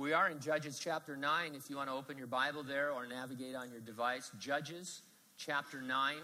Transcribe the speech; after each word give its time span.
We 0.00 0.14
are 0.14 0.30
in 0.30 0.40
Judges 0.40 0.78
chapter 0.78 1.14
9. 1.14 1.54
If 1.54 1.68
you 1.68 1.76
want 1.76 1.90
to 1.90 1.94
open 1.94 2.16
your 2.16 2.26
Bible 2.26 2.62
there 2.62 2.90
or 2.90 3.06
navigate 3.06 3.54
on 3.54 3.70
your 3.70 3.80
device, 3.80 4.30
Judges 4.38 5.02
chapter 5.36 5.82
9. 5.82 6.14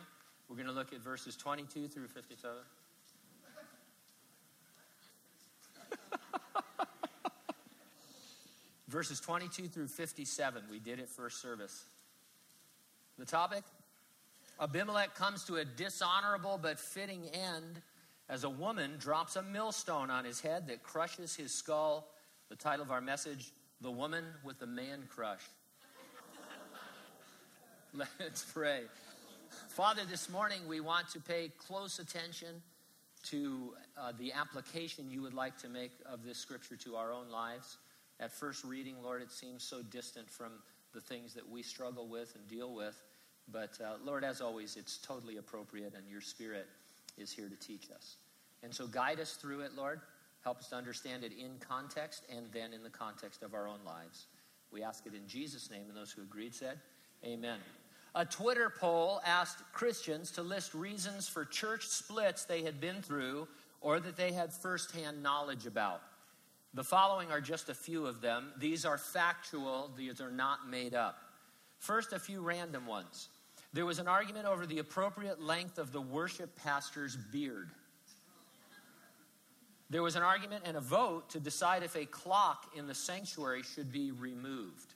We're 0.48 0.56
going 0.56 0.66
to 0.66 0.72
look 0.72 0.94
at 0.94 1.00
verses 1.00 1.36
22 1.36 1.88
through 1.88 2.08
57. 2.08 2.56
verses 8.88 9.20
22 9.20 9.68
through 9.68 9.88
57. 9.88 10.62
We 10.70 10.78
did 10.78 10.98
it 10.98 11.10
first 11.10 11.42
service. 11.42 11.84
The 13.18 13.26
topic 13.26 13.64
Abimelech 14.58 15.14
comes 15.14 15.44
to 15.44 15.56
a 15.56 15.66
dishonorable 15.66 16.58
but 16.62 16.80
fitting 16.80 17.26
end 17.26 17.82
as 18.30 18.44
a 18.44 18.48
woman 18.48 18.92
drops 18.98 19.36
a 19.36 19.42
millstone 19.42 20.08
on 20.08 20.24
his 20.24 20.40
head 20.40 20.66
that 20.68 20.82
crushes 20.82 21.36
his 21.36 21.52
skull. 21.52 22.08
The 22.48 22.56
title 22.56 22.82
of 22.82 22.90
our 22.90 23.02
message 23.02 23.52
The 23.82 23.90
Woman 23.90 24.24
with 24.42 24.58
the 24.58 24.66
Man 24.66 25.02
Crush. 25.14 25.42
Let's 27.92 28.42
pray. 28.42 28.84
Father, 29.68 30.02
this 30.10 30.30
morning 30.30 30.60
we 30.66 30.80
want 30.80 31.10
to 31.10 31.20
pay 31.20 31.50
close 31.58 31.98
attention 31.98 32.62
to 33.24 33.74
uh, 33.98 34.12
the 34.18 34.32
application 34.32 35.10
you 35.10 35.20
would 35.20 35.34
like 35.34 35.58
to 35.58 35.68
make 35.68 35.92
of 36.06 36.24
this 36.24 36.38
scripture 36.38 36.76
to 36.76 36.96
our 36.96 37.12
own 37.12 37.28
lives. 37.30 37.76
At 38.18 38.32
first 38.32 38.64
reading, 38.64 38.96
Lord, 39.02 39.20
it 39.20 39.30
seems 39.30 39.62
so 39.62 39.82
distant 39.82 40.30
from 40.30 40.52
the 40.94 41.00
things 41.02 41.34
that 41.34 41.46
we 41.46 41.62
struggle 41.62 42.08
with 42.08 42.34
and 42.34 42.48
deal 42.48 42.74
with. 42.74 43.02
But 43.52 43.78
uh, 43.84 43.96
Lord, 44.02 44.24
as 44.24 44.40
always, 44.40 44.76
it's 44.76 44.96
totally 44.96 45.36
appropriate, 45.36 45.92
and 45.94 46.08
your 46.08 46.22
Spirit 46.22 46.66
is 47.18 47.30
here 47.30 47.50
to 47.50 47.56
teach 47.56 47.90
us. 47.94 48.16
And 48.62 48.72
so 48.72 48.86
guide 48.86 49.20
us 49.20 49.34
through 49.34 49.60
it, 49.60 49.72
Lord. 49.76 50.00
Help 50.46 50.60
us 50.60 50.68
to 50.68 50.76
understand 50.76 51.24
it 51.24 51.32
in 51.32 51.58
context 51.58 52.22
and 52.32 52.46
then 52.52 52.72
in 52.72 52.84
the 52.84 52.88
context 52.88 53.42
of 53.42 53.52
our 53.52 53.66
own 53.66 53.80
lives. 53.84 54.28
We 54.70 54.80
ask 54.80 55.04
it 55.04 55.12
in 55.12 55.26
Jesus' 55.26 55.72
name, 55.72 55.86
and 55.88 55.96
those 55.96 56.12
who 56.12 56.22
agreed 56.22 56.54
said, 56.54 56.78
Amen. 57.24 57.58
A 58.14 58.24
Twitter 58.24 58.70
poll 58.70 59.20
asked 59.26 59.58
Christians 59.72 60.30
to 60.30 60.42
list 60.42 60.72
reasons 60.72 61.26
for 61.26 61.44
church 61.44 61.88
splits 61.88 62.44
they 62.44 62.62
had 62.62 62.80
been 62.80 63.02
through 63.02 63.48
or 63.80 63.98
that 63.98 64.16
they 64.16 64.30
had 64.30 64.52
firsthand 64.52 65.20
knowledge 65.20 65.66
about. 65.66 66.00
The 66.74 66.84
following 66.84 67.32
are 67.32 67.40
just 67.40 67.68
a 67.68 67.74
few 67.74 68.06
of 68.06 68.20
them. 68.20 68.52
These 68.56 68.84
are 68.84 68.98
factual, 68.98 69.90
these 69.96 70.20
are 70.20 70.30
not 70.30 70.70
made 70.70 70.94
up. 70.94 71.18
First, 71.80 72.12
a 72.12 72.20
few 72.20 72.40
random 72.40 72.86
ones. 72.86 73.30
There 73.72 73.84
was 73.84 73.98
an 73.98 74.06
argument 74.06 74.46
over 74.46 74.64
the 74.64 74.78
appropriate 74.78 75.42
length 75.42 75.76
of 75.76 75.90
the 75.90 76.00
worship 76.00 76.54
pastor's 76.54 77.16
beard. 77.16 77.72
There 79.88 80.02
was 80.02 80.16
an 80.16 80.22
argument 80.22 80.64
and 80.66 80.76
a 80.76 80.80
vote 80.80 81.30
to 81.30 81.40
decide 81.40 81.82
if 81.82 81.94
a 81.94 82.06
clock 82.06 82.72
in 82.76 82.86
the 82.86 82.94
sanctuary 82.94 83.62
should 83.62 83.92
be 83.92 84.10
removed. 84.10 84.94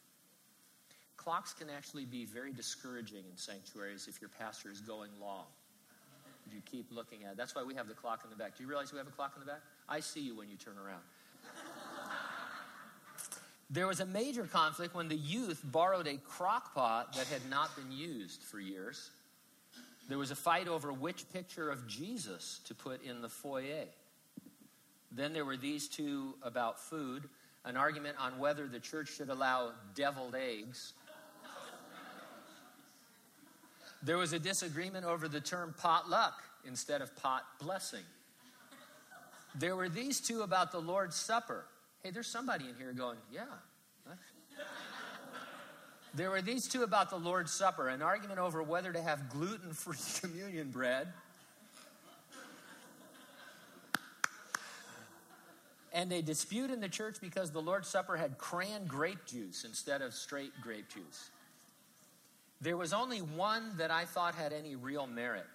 Clocks 1.17 1.53
can 1.53 1.69
actually 1.71 2.07
be 2.07 2.25
very 2.25 2.53
discouraging 2.53 3.25
in 3.31 3.37
sanctuaries 3.37 4.09
if 4.09 4.21
your 4.21 4.31
pastor 4.31 4.71
is 4.71 4.81
going 4.81 5.11
long. 5.21 5.45
You 6.53 6.61
keep 6.65 6.91
looking 6.91 7.25
at 7.25 7.33
it. 7.33 7.37
That's 7.37 7.55
why 7.55 7.63
we 7.63 7.75
have 7.75 7.87
the 7.87 7.95
clock 7.95 8.23
in 8.25 8.31
the 8.31 8.37
back. 8.37 8.57
Do 8.57 8.65
you 8.65 8.69
realize 8.69 8.91
we 8.91 8.99
have 8.99 9.07
a 9.07 9.13
clock 9.13 9.33
in 9.37 9.41
the 9.41 9.47
back? 9.47 9.61
I 9.89 10.01
see 10.01 10.21
you 10.21 10.37
when 10.37 10.49
you 10.49 10.57
turn 10.57 10.77
around. 10.79 11.03
There 13.73 13.87
was 13.87 14.01
a 14.01 14.07
major 14.07 14.47
conflict 14.47 14.97
when 14.97 15.07
the 15.07 15.15
youth 15.15 15.63
borrowed 15.65 16.09
a 16.09 16.17
crock 16.17 16.75
pot 16.75 17.13
that 17.13 17.29
had 17.29 17.49
not 17.49 17.77
been 17.77 17.93
used 17.93 18.43
for 18.43 18.59
years. 18.59 19.11
There 20.09 20.19
was 20.19 20.33
a 20.33 20.37
fight 20.37 20.67
over 20.67 20.93
which 20.93 21.33
picture 21.33 21.71
of 21.71 21.87
Jesus 21.87 22.61
to 22.65 22.75
put 22.75 23.05
in 23.05 23.23
the 23.23 23.29
foyer. 23.29 23.85
Then 25.13 25.33
there 25.33 25.45
were 25.45 25.57
these 25.57 25.89
two 25.89 26.35
about 26.43 26.79
food, 26.81 27.29
an 27.65 27.77
argument 27.77 28.17
on 28.19 28.39
whether 28.39 28.67
the 28.67 28.81
church 28.81 29.09
should 29.09 29.29
allow 29.29 29.73
deviled 29.95 30.35
eggs. 30.35 30.93
There 34.03 34.17
was 34.17 34.33
a 34.33 34.39
disagreement 34.39 35.05
over 35.05 35.29
the 35.29 35.41
term 35.41 35.75
potluck 35.79 36.43
instead 36.67 37.03
of 37.03 37.15
pot 37.17 37.45
blessing. 37.61 38.05
There 39.55 39.77
were 39.77 39.89
these 39.89 40.21
two 40.21 40.43
about 40.43 40.73
the 40.73 40.79
Lord's 40.79 41.17
Supper. 41.17 41.65
Hey, 42.03 42.11
there's 42.11 42.29
somebody 42.29 42.69
in 42.69 42.77
here 42.77 42.93
going, 42.93 43.19
yeah. 43.33 43.45
There 46.15 46.31
were 46.31 46.43
these 46.43 46.67
two 46.67 46.83
about 46.83 47.11
the 47.11 47.19
Lord's 47.19 47.53
Supper, 47.53 47.89
an 47.89 48.03
argument 48.03 48.41
over 48.41 48.63
whether 48.63 48.93
to 48.93 49.01
have 49.01 49.29
gluten 49.29 49.73
free 49.73 49.97
communion 50.21 50.71
bread. 50.71 51.09
And 55.93 56.11
they 56.11 56.23
dispute 56.23 56.71
in 56.71 56.81
the 56.81 56.89
church 56.89 57.17
because 57.21 57.51
the 57.51 57.61
Lord's 57.61 57.89
Supper 57.89 58.17
had 58.17 58.39
cran 58.39 58.87
grape 58.87 59.27
juice 59.27 59.65
instead 59.65 60.03
of 60.03 60.15
straight 60.15 60.53
grape 60.63 60.89
juice. 60.89 61.31
There 62.61 62.77
was 62.77 62.93
only 62.93 63.19
one 63.19 63.73
that 63.79 63.91
I 63.91 64.05
thought 64.05 64.35
had 64.35 64.53
any 64.53 64.77
real 64.77 65.07
merit. 65.07 65.47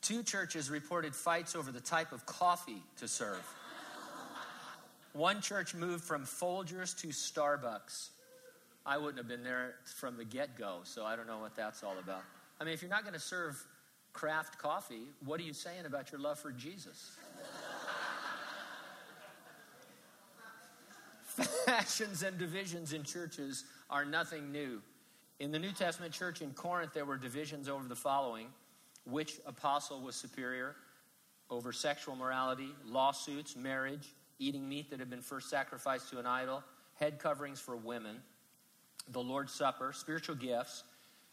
Two 0.00 0.22
churches 0.22 0.70
reported 0.70 1.14
fights 1.14 1.54
over 1.54 1.70
the 1.70 1.80
type 1.80 2.12
of 2.12 2.26
coffee 2.26 2.82
to 2.98 3.08
serve. 3.08 3.42
One 5.12 5.40
church 5.40 5.74
moved 5.74 6.02
from 6.02 6.24
Folgers 6.24 6.98
to 7.00 7.08
Starbucks. 7.08 8.08
I 8.84 8.98
wouldn't 8.98 9.18
have 9.18 9.28
been 9.28 9.44
there 9.44 9.76
from 9.84 10.16
the 10.16 10.24
get 10.24 10.58
go, 10.58 10.80
so 10.82 11.04
I 11.04 11.14
don't 11.14 11.26
know 11.26 11.38
what 11.38 11.54
that's 11.54 11.82
all 11.82 11.96
about. 12.02 12.22
I 12.60 12.64
mean, 12.64 12.74
if 12.74 12.82
you're 12.82 12.90
not 12.90 13.02
going 13.02 13.14
to 13.14 13.20
serve 13.20 13.62
craft 14.12 14.58
coffee, 14.58 15.06
what 15.24 15.40
are 15.40 15.44
you 15.44 15.52
saying 15.52 15.86
about 15.86 16.10
your 16.10 16.20
love 16.20 16.38
for 16.38 16.52
Jesus? 16.52 17.16
Factions 21.66 22.22
and 22.22 22.38
divisions 22.38 22.92
in 22.92 23.02
churches 23.02 23.64
are 23.90 24.04
nothing 24.04 24.52
new. 24.52 24.80
In 25.40 25.50
the 25.50 25.58
New 25.58 25.72
Testament 25.72 26.12
church 26.12 26.42
in 26.42 26.52
Corinth, 26.52 26.92
there 26.94 27.04
were 27.04 27.16
divisions 27.16 27.68
over 27.68 27.88
the 27.88 27.96
following 27.96 28.48
which 29.04 29.38
apostle 29.46 30.00
was 30.00 30.16
superior, 30.16 30.76
over 31.50 31.72
sexual 31.72 32.16
morality, 32.16 32.70
lawsuits, 32.86 33.54
marriage, 33.54 34.08
eating 34.38 34.68
meat 34.68 34.90
that 34.90 34.98
had 34.98 35.10
been 35.10 35.20
first 35.20 35.50
sacrificed 35.50 36.08
to 36.10 36.18
an 36.18 36.26
idol, 36.26 36.62
head 36.94 37.18
coverings 37.18 37.60
for 37.60 37.76
women, 37.76 38.16
the 39.08 39.20
Lord's 39.20 39.52
Supper, 39.52 39.92
spiritual 39.92 40.36
gifts, 40.36 40.84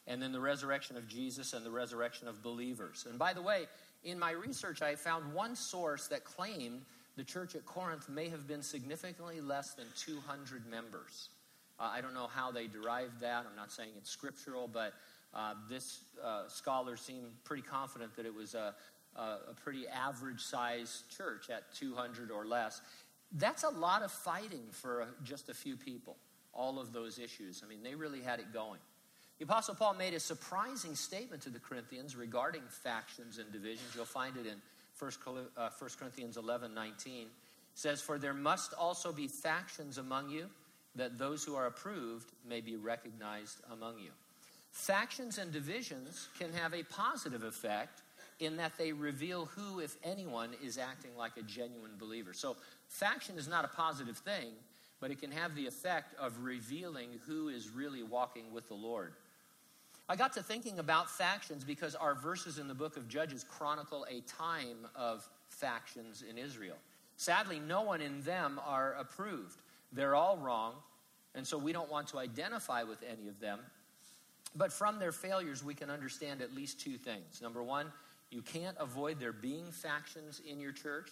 and 0.08 0.22
then 0.22 0.32
the 0.32 0.40
resurrection 0.40 0.98
of 0.98 1.08
Jesus 1.08 1.54
and 1.54 1.66
the 1.66 1.72
resurrection 1.72 2.28
of 2.28 2.44
believers. 2.44 3.06
And 3.10 3.18
by 3.18 3.34
the 3.34 3.42
way, 3.42 3.68
in 4.04 4.20
my 4.20 4.32
research, 4.32 4.82
I 4.82 4.96
found 4.96 5.34
one 5.34 5.56
source 5.56 6.08
that 6.08 6.26
claimed 6.26 6.82
the 7.18 7.24
church 7.24 7.56
at 7.56 7.66
Corinth 7.66 8.08
may 8.10 8.30
have 8.30 8.48
been 8.48 8.62
significantly 8.62 9.42
less 9.42 9.74
than 9.74 9.86
200 9.98 10.66
members. 10.70 11.30
Uh, 11.80 11.90
I 11.94 12.02
don't 12.02 12.14
know 12.14 12.28
how 12.28 12.52
they 12.52 12.68
derived 12.68 13.20
that. 13.22 13.46
I'm 13.50 13.56
not 13.56 13.72
saying 13.72 13.90
it's 13.98 14.10
scriptural, 14.10 14.68
but 14.68 14.94
uh, 15.34 15.54
this 15.70 16.02
uh, 16.24 16.48
scholar 16.48 16.96
seemed 16.96 17.28
pretty 17.44 17.64
confident 17.64 18.16
that 18.16 18.26
it 18.26 18.34
was 18.34 18.54
a, 18.54 18.76
a, 19.16 19.54
pretty 19.64 19.88
average 19.88 20.42
sized 20.42 21.10
church 21.16 21.50
at 21.50 21.74
200 21.74 22.32
or 22.32 22.46
less. 22.46 22.82
That's 23.34 23.64
a 23.64 23.70
lot 23.70 24.04
of 24.04 24.12
fighting 24.12 24.64
for 24.72 25.02
a, 25.02 25.08
just 25.24 25.50
a 25.50 25.54
few 25.54 25.78
people, 25.78 26.18
all 26.54 26.80
of 26.80 26.92
those 26.92 27.18
issues. 27.18 27.64
I 27.66 27.70
mean, 27.70 27.82
they 27.82 27.96
really 27.96 28.22
had 28.22 28.40
it 28.40 28.54
going. 28.54 28.80
The 29.40 29.46
Apostle 29.46 29.74
Paul 29.74 29.96
made 29.96 30.14
a 30.14 30.20
surprising 30.20 30.96
statement 30.96 31.42
to 31.44 31.50
the 31.50 31.60
Corinthians 31.60 32.16
regarding 32.16 32.62
factions 32.70 33.40
and 33.40 33.52
divisions. 33.52 33.90
You'll 33.96 34.06
find 34.06 34.38
it 34.38 34.46
in 34.46 34.62
1, 35.02 35.14
uh, 35.58 35.70
Corinthians 35.98 36.38
11 36.38 36.74
19. 36.74 37.28
Says, 37.74 38.02
For 38.02 38.20
there 38.20 38.34
must 38.34 38.74
also 38.74 39.12
be 39.12 39.28
factions 39.28 39.98
among 39.98 40.30
you, 40.30 40.48
that 40.96 41.18
those 41.18 41.44
who 41.44 41.56
are 41.56 41.68
approved 41.68 42.32
may 42.48 42.62
be 42.62 42.76
recognized 42.76 43.58
among 43.72 43.98
you. 43.98 44.12
Factions 44.72 45.38
and 45.38 45.52
divisions 45.52 46.28
can 46.38 46.52
have 46.54 46.74
a 46.74 46.84
positive 46.84 47.44
effect 47.44 48.02
in 48.40 48.58
that 48.58 48.78
they 48.78 48.92
reveal 48.92 49.46
who, 49.46 49.80
if 49.80 49.96
anyone, 50.04 50.50
is 50.64 50.78
acting 50.78 51.12
like 51.18 51.38
a 51.38 51.44
genuine 51.44 51.92
believer. 51.98 52.34
So, 52.34 52.56
faction 52.88 53.38
is 53.38 53.48
not 53.48 53.66
a 53.66 53.70
positive 53.70 54.18
thing, 54.18 54.50
but 55.00 55.12
it 55.12 55.20
can 55.20 55.32
have 55.32 55.56
the 55.56 55.66
effect 55.66 56.14
of 56.20 56.44
revealing 56.44 57.10
who 57.26 57.50
is 57.50 57.70
really 57.70 58.04
walking 58.04 58.52
with 58.52 58.68
the 58.68 58.76
Lord. 58.76 59.14
I 60.12 60.18
got 60.18 60.34
to 60.34 60.44
thinking 60.44 60.78
about 60.78 61.10
factions 61.10 61.64
because 61.64 61.96
our 61.96 62.16
verses 62.16 62.58
in 62.58 62.68
the 62.68 62.74
book 62.74 62.98
of 62.98 63.08
Judges 63.08 63.46
chronicle 63.46 64.06
a 64.12 64.20
time 64.30 64.86
of 64.94 65.26
factions 65.48 66.22
in 66.30 66.38
Israel. 66.38 66.76
Sadly, 67.16 67.62
no 67.66 67.84
one 67.84 68.02
in 68.02 68.22
them 68.24 68.60
are 68.68 68.94
approved. 69.00 69.62
They're 69.94 70.14
all 70.14 70.36
wrong, 70.36 70.74
and 71.34 71.48
so 71.48 71.58
we 71.58 71.72
don't 71.72 71.90
want 71.90 72.10
to 72.10 72.20
identify 72.20 72.84
with 72.84 73.02
any 73.10 73.30
of 73.30 73.40
them. 73.40 73.60
But 74.54 74.74
from 74.74 75.00
their 75.00 75.14
failures, 75.14 75.64
we 75.64 75.76
can 75.76 75.90
understand 75.90 76.42
at 76.42 76.54
least 76.54 76.82
two 76.82 76.98
things. 76.98 77.42
Number 77.42 77.64
one, 77.64 77.86
you 78.32 78.42
can't 78.42 78.76
avoid 78.82 79.18
there 79.18 79.32
being 79.32 79.72
factions 79.72 80.42
in 80.46 80.60
your 80.60 80.74
church. 80.74 81.10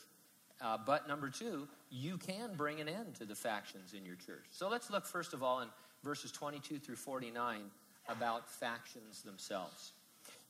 Uh, 0.59 0.77
but 0.85 1.07
number 1.07 1.29
two, 1.29 1.69
you 1.89 2.17
can 2.17 2.49
bring 2.57 2.81
an 2.81 2.89
end 2.89 3.15
to 3.15 3.23
the 3.23 3.35
factions 3.35 3.93
in 3.93 4.03
your 4.03 4.15
church. 4.15 4.43
So 4.51 4.67
let's 4.67 4.89
look 4.89 5.05
first 5.05 5.33
of 5.33 5.41
all 5.41 5.61
in 5.61 5.69
verses 6.03 6.33
22 6.33 6.79
through 6.79 6.97
49 6.97 7.61
about 8.07 8.49
factions 8.49 9.21
themselves. 9.21 9.93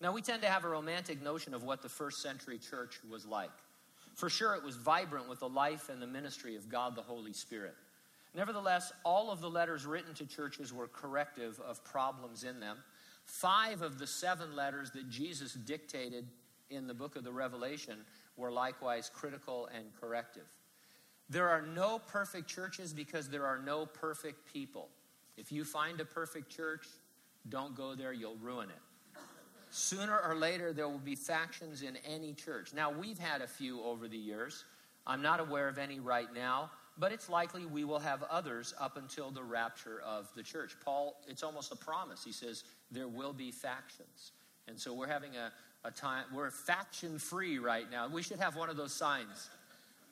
Now, 0.02 0.14
we 0.14 0.22
tend 0.22 0.42
to 0.44 0.50
have 0.50 0.64
a 0.64 0.70
romantic 0.70 1.22
notion 1.22 1.54
of 1.54 1.64
what 1.64 1.82
the 1.82 1.90
first 1.90 2.22
century 2.22 2.58
church 2.58 3.00
was 3.10 3.26
like. 3.26 3.52
For 4.16 4.30
sure, 4.30 4.56
it 4.56 4.64
was 4.64 4.76
vibrant 4.76 5.28
with 5.30 5.40
the 5.40 5.50
life 5.50 5.90
and 5.90 6.02
the 6.02 6.08
ministry 6.08 6.56
of 6.56 6.70
God 6.70 6.96
the 6.96 7.02
Holy 7.02 7.34
Spirit. 7.34 7.76
Nevertheless, 8.36 8.92
all 9.04 9.32
of 9.32 9.42
the 9.42 9.50
letters 9.50 9.86
written 9.86 10.14
to 10.16 10.26
churches 10.26 10.74
were 10.74 10.88
corrective 10.88 11.60
of 11.68 11.84
problems 11.84 12.44
in 12.44 12.60
them. 12.60 12.78
Five 13.26 13.82
of 13.82 14.00
the 14.00 14.08
seven 14.08 14.56
letters 14.56 14.92
that 14.92 15.10
Jesus 15.10 15.54
dictated 15.54 16.28
in 16.70 16.88
the 16.88 16.94
book 16.94 17.16
of 17.16 17.24
the 17.24 17.32
Revelation 17.32 17.98
were 18.38 18.52
likewise 18.52 19.10
critical 19.14 19.70
and 19.76 19.86
corrective. 20.00 20.48
There 21.30 21.50
are 21.50 21.62
no 21.62 22.00
perfect 22.00 22.48
churches 22.48 22.94
because 22.94 23.30
there 23.30 23.46
are 23.46 23.60
no 23.60 23.86
perfect 23.86 24.52
people. 24.52 24.90
If 25.38 25.52
you 25.52 25.64
find 25.64 26.00
a 26.02 26.06
perfect 26.06 26.50
church, 26.50 26.88
don't 27.48 27.76
go 27.76 27.96
there, 27.96 28.12
you'll 28.12 28.38
ruin 28.38 28.70
it. 28.70 29.22
Sooner 29.72 30.20
or 30.20 30.36
later, 30.36 30.74
there 30.74 30.90
will 30.90 30.98
be 30.98 31.16
factions 31.16 31.84
in 31.84 31.98
any 31.98 32.34
church. 32.34 32.74
Now, 32.74 32.92
we've 32.92 33.20
had 33.20 33.42
a 33.42 33.48
few 33.48 33.82
over 33.84 34.08
the 34.08 34.18
years. 34.18 34.66
I'm 35.06 35.22
not 35.22 35.40
aware 35.40 35.68
of 35.68 35.78
any 35.78 36.00
right 36.00 36.28
now, 36.34 36.72
but 36.98 37.12
it's 37.12 37.30
likely 37.30 37.66
we 37.66 37.84
will 37.84 38.00
have 38.00 38.24
others 38.24 38.74
up 38.80 38.98
until 38.98 39.30
the 39.32 39.44
rapture 39.44 40.02
of 40.06 40.28
the 40.36 40.44
church. 40.44 40.76
Paul, 40.84 41.22
it's 41.28 41.44
almost 41.44 41.72
a 41.72 41.76
promise. 41.76 42.24
He 42.24 42.32
says 42.32 42.64
there 42.92 43.08
will 43.08 43.34
be 43.34 43.52
factions. 43.52 44.32
And 44.68 44.80
so 44.80 44.94
we're 44.94 45.08
having 45.08 45.36
a, 45.36 45.52
a 45.88 45.92
time, 45.92 46.26
we're 46.34 46.52
faction 46.52 47.20
free 47.20 47.60
right 47.60 47.90
now. 47.90 48.08
We 48.08 48.24
should 48.24 48.40
have 48.40 48.56
one 48.56 48.70
of 48.70 48.78
those 48.78 48.94
signs 48.94 49.50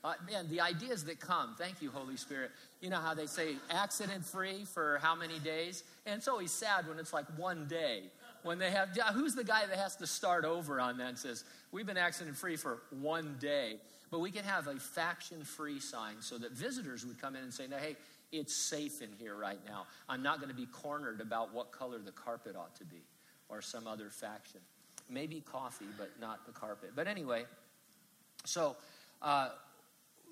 uh, 0.08 0.14
man, 0.32 0.48
the 0.50 0.62
ideas 0.62 1.04
that 1.06 1.20
come, 1.20 1.56
thank 1.58 1.82
you, 1.82 1.92
Holy 1.92 2.18
Spirit. 2.18 2.52
You 2.82 2.90
know 2.90 3.00
how 3.00 3.14
they 3.14 3.26
say 3.26 3.56
accident 3.70 4.26
free 4.26 4.66
for 4.66 5.00
how 5.02 5.16
many 5.16 5.40
days? 5.40 5.84
And 6.06 6.16
it's 6.16 6.28
always 6.28 6.52
sad 6.52 6.88
when 6.88 7.00
it's 7.00 7.14
like 7.14 7.26
one 7.38 7.68
day. 7.68 8.04
When 8.44 8.60
they 8.60 8.72
have, 8.72 8.90
who's 9.14 9.36
the 9.36 9.44
guy 9.44 9.66
that 9.66 9.78
has 9.78 9.96
to 9.98 10.08
start 10.08 10.46
over 10.46 10.80
on 10.80 10.98
that 11.00 11.10
and 11.10 11.18
says, 11.18 11.44
We've 11.72 11.86
been 11.86 11.98
accident 11.98 12.38
free 12.38 12.56
for 12.56 12.80
one 12.92 13.36
day. 13.40 13.78
But 14.10 14.20
we 14.20 14.32
can 14.32 14.46
have 14.46 14.68
a 14.68 14.76
faction 14.76 15.44
free 15.44 15.80
sign 15.80 16.16
so 16.22 16.38
that 16.38 16.52
visitors 16.52 17.06
would 17.06 17.20
come 17.20 17.36
in 17.36 17.44
and 17.44 17.54
say, 17.54 17.66
hey, 17.68 17.98
it's 18.32 18.56
safe 18.56 19.02
in 19.02 19.10
here 19.20 19.36
right 19.36 19.60
now. 19.68 19.86
I'm 20.08 20.24
not 20.24 20.38
going 20.38 20.50
to 20.50 20.56
be 20.56 20.66
cornered 20.66 21.20
about 21.22 21.54
what 21.54 21.72
color 21.72 21.98
the 22.00 22.12
carpet 22.12 22.56
ought 22.56 22.76
to 22.78 22.86
be 22.86 23.04
or 23.50 23.62
some 23.62 23.88
other 23.88 24.10
faction. 24.10 24.62
Maybe 25.10 25.42
coffee, 25.42 25.86
but 25.98 26.12
not 26.20 26.46
the 26.46 26.52
carpet. 26.52 26.92
But 26.96 27.08
anyway, 27.08 27.46
so 28.46 28.76
uh, 29.22 29.50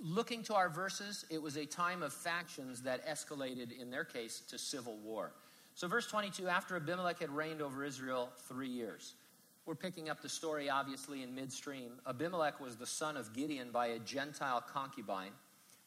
looking 0.02 0.44
to 0.44 0.56
our 0.56 0.70
verses, 0.70 1.26
it 1.30 1.42
was 1.42 1.56
a 1.58 1.66
time 1.66 2.04
of 2.04 2.14
factions 2.14 2.82
that 2.84 3.08
escalated, 3.08 3.80
in 3.80 3.90
their 3.90 4.04
case, 4.04 4.42
to 4.50 4.58
civil 4.58 4.98
war. 5.04 5.32
So, 5.76 5.88
verse 5.88 6.08
22 6.08 6.48
after 6.48 6.76
Abimelech 6.76 7.20
had 7.20 7.30
reigned 7.30 7.62
over 7.62 7.84
Israel 7.84 8.30
three 8.48 8.70
years. 8.70 9.14
We're 9.66 9.76
picking 9.76 10.10
up 10.10 10.22
the 10.22 10.30
story, 10.30 10.70
obviously, 10.70 11.24
in 11.24 11.34
midstream. 11.34 11.94
Abimelech 12.08 12.60
was 12.60 12.76
the 12.76 12.86
son 12.86 13.18
of 13.18 13.34
Gideon 13.34 13.72
by 13.72 13.88
a 13.88 14.00
Gentile 14.00 14.62
concubine. 14.62 15.32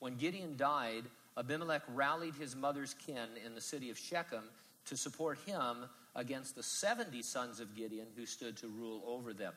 When 0.01 0.17
Gideon 0.17 0.57
died, 0.57 1.05
Abimelech 1.37 1.83
rallied 1.95 2.35
his 2.35 2.57
mother's 2.57 2.95
kin 2.95 3.29
in 3.47 3.55
the 3.55 3.61
city 3.61 3.91
of 3.91 3.99
Shechem 3.99 4.43
to 4.87 4.97
support 4.97 5.39
him 5.47 5.85
against 6.17 6.57
the 6.57 6.63
70 6.63 7.23
sons 7.23 7.61
of 7.61 7.77
Gideon 7.77 8.09
who 8.17 8.27
stood 8.27 8.57
to 8.59 8.67
rule 8.67 9.03
over 9.07 9.33
them. 9.33 9.53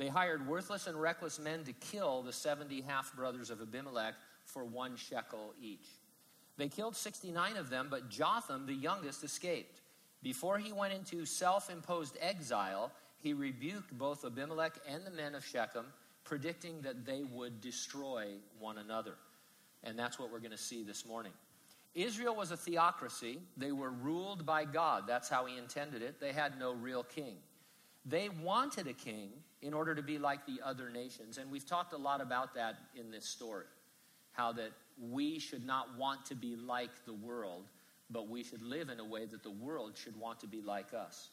They 0.00 0.08
hired 0.08 0.48
worthless 0.48 0.86
and 0.86 0.98
reckless 0.98 1.38
men 1.38 1.62
to 1.64 1.74
kill 1.74 2.22
the 2.22 2.32
70 2.32 2.80
half 2.80 3.14
brothers 3.14 3.50
of 3.50 3.60
Abimelech 3.60 4.14
for 4.46 4.64
one 4.64 4.96
shekel 4.96 5.52
each. 5.60 5.86
They 6.56 6.68
killed 6.68 6.96
69 6.96 7.58
of 7.58 7.68
them, 7.68 7.88
but 7.90 8.08
Jotham, 8.08 8.64
the 8.64 8.72
youngest, 8.72 9.22
escaped. 9.22 9.82
Before 10.22 10.56
he 10.56 10.72
went 10.72 10.94
into 10.94 11.26
self 11.26 11.68
imposed 11.68 12.16
exile, 12.18 12.90
he 13.18 13.34
rebuked 13.34 13.92
both 13.98 14.24
Abimelech 14.24 14.78
and 14.88 15.04
the 15.04 15.10
men 15.10 15.34
of 15.34 15.44
Shechem, 15.44 15.84
predicting 16.24 16.80
that 16.80 17.04
they 17.04 17.22
would 17.22 17.60
destroy 17.60 18.28
one 18.58 18.78
another. 18.78 19.16
And 19.84 19.98
that's 19.98 20.18
what 20.18 20.32
we're 20.32 20.38
going 20.38 20.50
to 20.50 20.56
see 20.56 20.82
this 20.82 21.04
morning. 21.04 21.32
Israel 21.94 22.34
was 22.34 22.52
a 22.52 22.56
theocracy. 22.56 23.38
They 23.58 23.72
were 23.72 23.90
ruled 23.90 24.46
by 24.46 24.64
God. 24.64 25.04
That's 25.06 25.28
how 25.28 25.44
he 25.44 25.58
intended 25.58 26.00
it. 26.00 26.20
They 26.20 26.32
had 26.32 26.58
no 26.58 26.72
real 26.72 27.02
king. 27.02 27.36
They 28.06 28.30
wanted 28.30 28.86
a 28.86 28.94
king, 28.94 29.28
in 29.62 29.74
order 29.74 29.94
to 29.94 30.02
be 30.02 30.18
like 30.18 30.46
the 30.46 30.60
other 30.64 30.90
nations. 30.90 31.38
And 31.38 31.50
we've 31.50 31.66
talked 31.66 31.92
a 31.92 31.98
lot 31.98 32.20
about 32.20 32.54
that 32.54 32.76
in 32.98 33.10
this 33.10 33.26
story. 33.26 33.66
How 34.32 34.52
that 34.52 34.70
we 35.00 35.38
should 35.38 35.66
not 35.66 35.96
want 35.98 36.24
to 36.26 36.34
be 36.34 36.56
like 36.56 37.04
the 37.04 37.12
world, 37.12 37.64
but 38.10 38.28
we 38.28 38.42
should 38.42 38.62
live 38.62 38.88
in 38.88 39.00
a 39.00 39.04
way 39.04 39.26
that 39.26 39.42
the 39.42 39.50
world 39.50 39.92
should 39.96 40.18
want 40.18 40.40
to 40.40 40.46
be 40.46 40.62
like 40.62 40.94
us. 40.94 41.28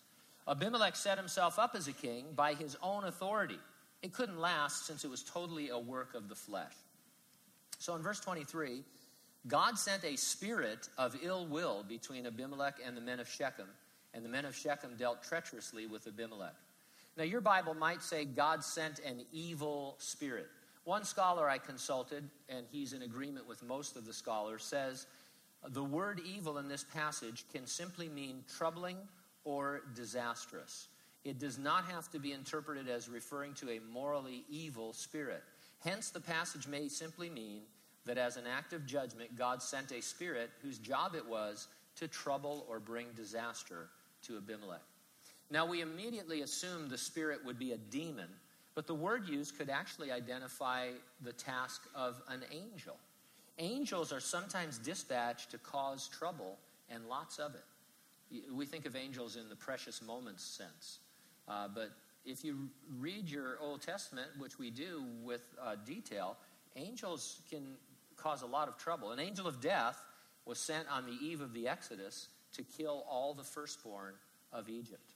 Abimelech 0.48 0.96
set 0.96 1.18
himself 1.18 1.60
up 1.60 1.76
as 1.76 1.88
a 1.88 1.94
king 1.94 2.26
by 2.36 2.54
his 2.54 2.78
own 2.82 3.04
authority. 3.04 3.60
It 4.02 4.14
couldn't 4.14 4.40
last 4.40 4.86
since 4.86 5.04
it 5.04 5.10
was 5.10 5.24
totally 5.24 5.70
a 5.70 5.80
work 5.80 6.14
of 6.14 6.30
the 6.30 6.36
flesh. 6.36 6.74
So 7.80 7.96
in 7.96 8.02
verse 8.02 8.20
23, 8.20 8.84
God 9.48 9.78
sent 9.78 10.04
a 10.04 10.16
spirit 10.18 10.90
of 10.98 11.16
ill 11.22 11.46
will 11.48 11.84
between 11.88 12.26
Abimelech 12.26 12.76
and 12.86 12.96
the 12.96 13.02
men 13.02 13.20
of 13.20 13.28
Shechem, 13.28 13.68
and 14.14 14.24
the 14.24 14.30
men 14.30 14.46
of 14.46 14.56
Shechem 14.56 14.96
dealt 14.98 15.24
treacherously 15.24 15.88
with 15.88 16.08
Abimelech. 16.08 16.56
Now, 17.18 17.24
your 17.24 17.42
Bible 17.42 17.74
might 17.74 18.04
say 18.04 18.26
God 18.26 18.64
sent 18.64 19.00
an 19.00 19.26
evil 19.32 19.96
spirit. 19.98 20.48
One 20.84 21.04
scholar 21.04 21.50
I 21.50 21.58
consulted, 21.58 22.24
and 22.48 22.66
he's 22.72 22.94
in 22.94 23.02
agreement 23.02 23.48
with 23.48 23.64
most 23.64 23.98
of 23.98 24.06
the 24.06 24.14
scholars, 24.14 24.64
says 24.64 25.08
the 25.70 25.84
word 25.84 26.22
evil 26.26 26.60
in 26.60 26.68
this 26.68 26.84
passage 26.84 27.46
can 27.52 27.66
simply 27.66 28.08
mean 28.08 28.44
troubling 28.58 28.98
or 29.44 29.82
disastrous. 29.96 30.90
It 31.26 31.40
does 31.40 31.58
not 31.58 31.86
have 31.86 32.10
to 32.12 32.20
be 32.20 32.34
interpreted 32.34 32.88
as 32.88 33.10
referring 33.10 33.56
to 33.56 33.72
a 33.72 33.80
morally 33.92 34.46
evil 34.48 34.94
spirit. 34.94 35.44
Hence, 35.84 36.12
the 36.12 36.22
passage 36.22 36.68
may 36.68 36.88
simply 36.88 37.30
mean 37.30 37.64
that 38.06 38.18
as 38.18 38.38
an 38.38 38.46
act 38.48 38.74
of 38.74 38.86
judgment, 38.86 39.36
God 39.36 39.62
sent 39.62 39.92
a 39.92 40.02
spirit 40.02 40.52
whose 40.62 40.78
job 40.78 41.16
it 41.16 41.28
was 41.28 41.68
to 41.96 42.08
trouble 42.08 42.66
or 42.70 42.80
bring 42.80 43.08
disaster 43.16 43.90
to 44.22 44.38
Abimelech. 44.38 44.82
Now, 45.50 45.66
we 45.66 45.82
immediately 45.82 46.42
assume 46.42 46.90
the 46.90 46.98
spirit 46.98 47.44
would 47.46 47.58
be 47.58 47.72
a 47.72 47.78
demon, 47.78 48.28
but 48.76 48.86
the 48.86 48.94
word 48.94 49.28
used 49.28 49.58
could 49.58 49.70
actually 49.70 50.12
identify 50.12 50.90
the 51.22 51.32
task 51.32 51.84
of 51.96 52.22
an 52.28 52.44
angel. 52.52 52.98
Angels 53.58 54.12
are 54.12 54.20
sometimes 54.20 54.78
dispatched 54.78 55.52
to 55.52 55.58
cause 55.58 56.08
trouble, 56.08 56.58
and 56.90 57.08
lots 57.08 57.40
of 57.40 57.56
it. 57.56 58.44
We 58.54 58.66
think 58.66 58.86
of 58.86 58.96
angels 58.96 59.38
in 59.38 59.48
the 59.50 59.56
precious 59.56 60.02
moments 60.02 60.44
sense. 60.44 61.00
Uh, 61.48 61.70
but 61.74 61.92
if 62.26 62.44
you 62.44 62.70
read 63.00 63.30
your 63.30 63.58
Old 63.62 63.82
Testament, 63.82 64.28
which 64.38 64.60
we 64.60 64.70
do 64.70 65.06
with 65.24 65.48
uh, 65.64 65.76
detail, 65.86 66.36
angels 66.76 67.40
can 67.50 67.64
cause 68.18 68.42
a 68.42 68.46
lot 68.46 68.68
of 68.68 68.78
trouble. 68.78 69.12
An 69.12 69.20
angel 69.20 69.48
of 69.48 69.62
death 69.62 70.04
was 70.46 70.60
sent 70.60 70.88
on 70.92 71.06
the 71.06 71.14
eve 71.26 71.40
of 71.40 71.54
the 71.54 71.68
Exodus 71.68 72.28
to 72.54 72.64
kill 72.64 73.06
all 73.10 73.34
the 73.34 73.44
firstborn 73.44 74.14
of 74.52 74.70
Egypt. 74.70 75.14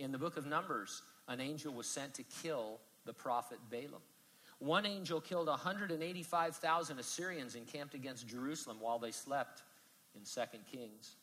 In 0.00 0.12
the 0.12 0.18
book 0.18 0.38
of 0.38 0.46
Numbers, 0.46 1.02
an 1.28 1.40
angel 1.40 1.74
was 1.74 1.86
sent 1.86 2.14
to 2.14 2.22
kill 2.22 2.80
the 3.04 3.12
prophet 3.12 3.58
Balaam. 3.70 4.00
One 4.58 4.86
angel 4.86 5.20
killed 5.20 5.48
185,000 5.48 6.98
Assyrians 6.98 7.54
encamped 7.54 7.92
against 7.92 8.26
Jerusalem 8.26 8.78
while 8.80 8.98
they 8.98 9.10
slept 9.10 9.62
in 10.14 10.22
2 10.22 10.40
Kings. 10.72 11.16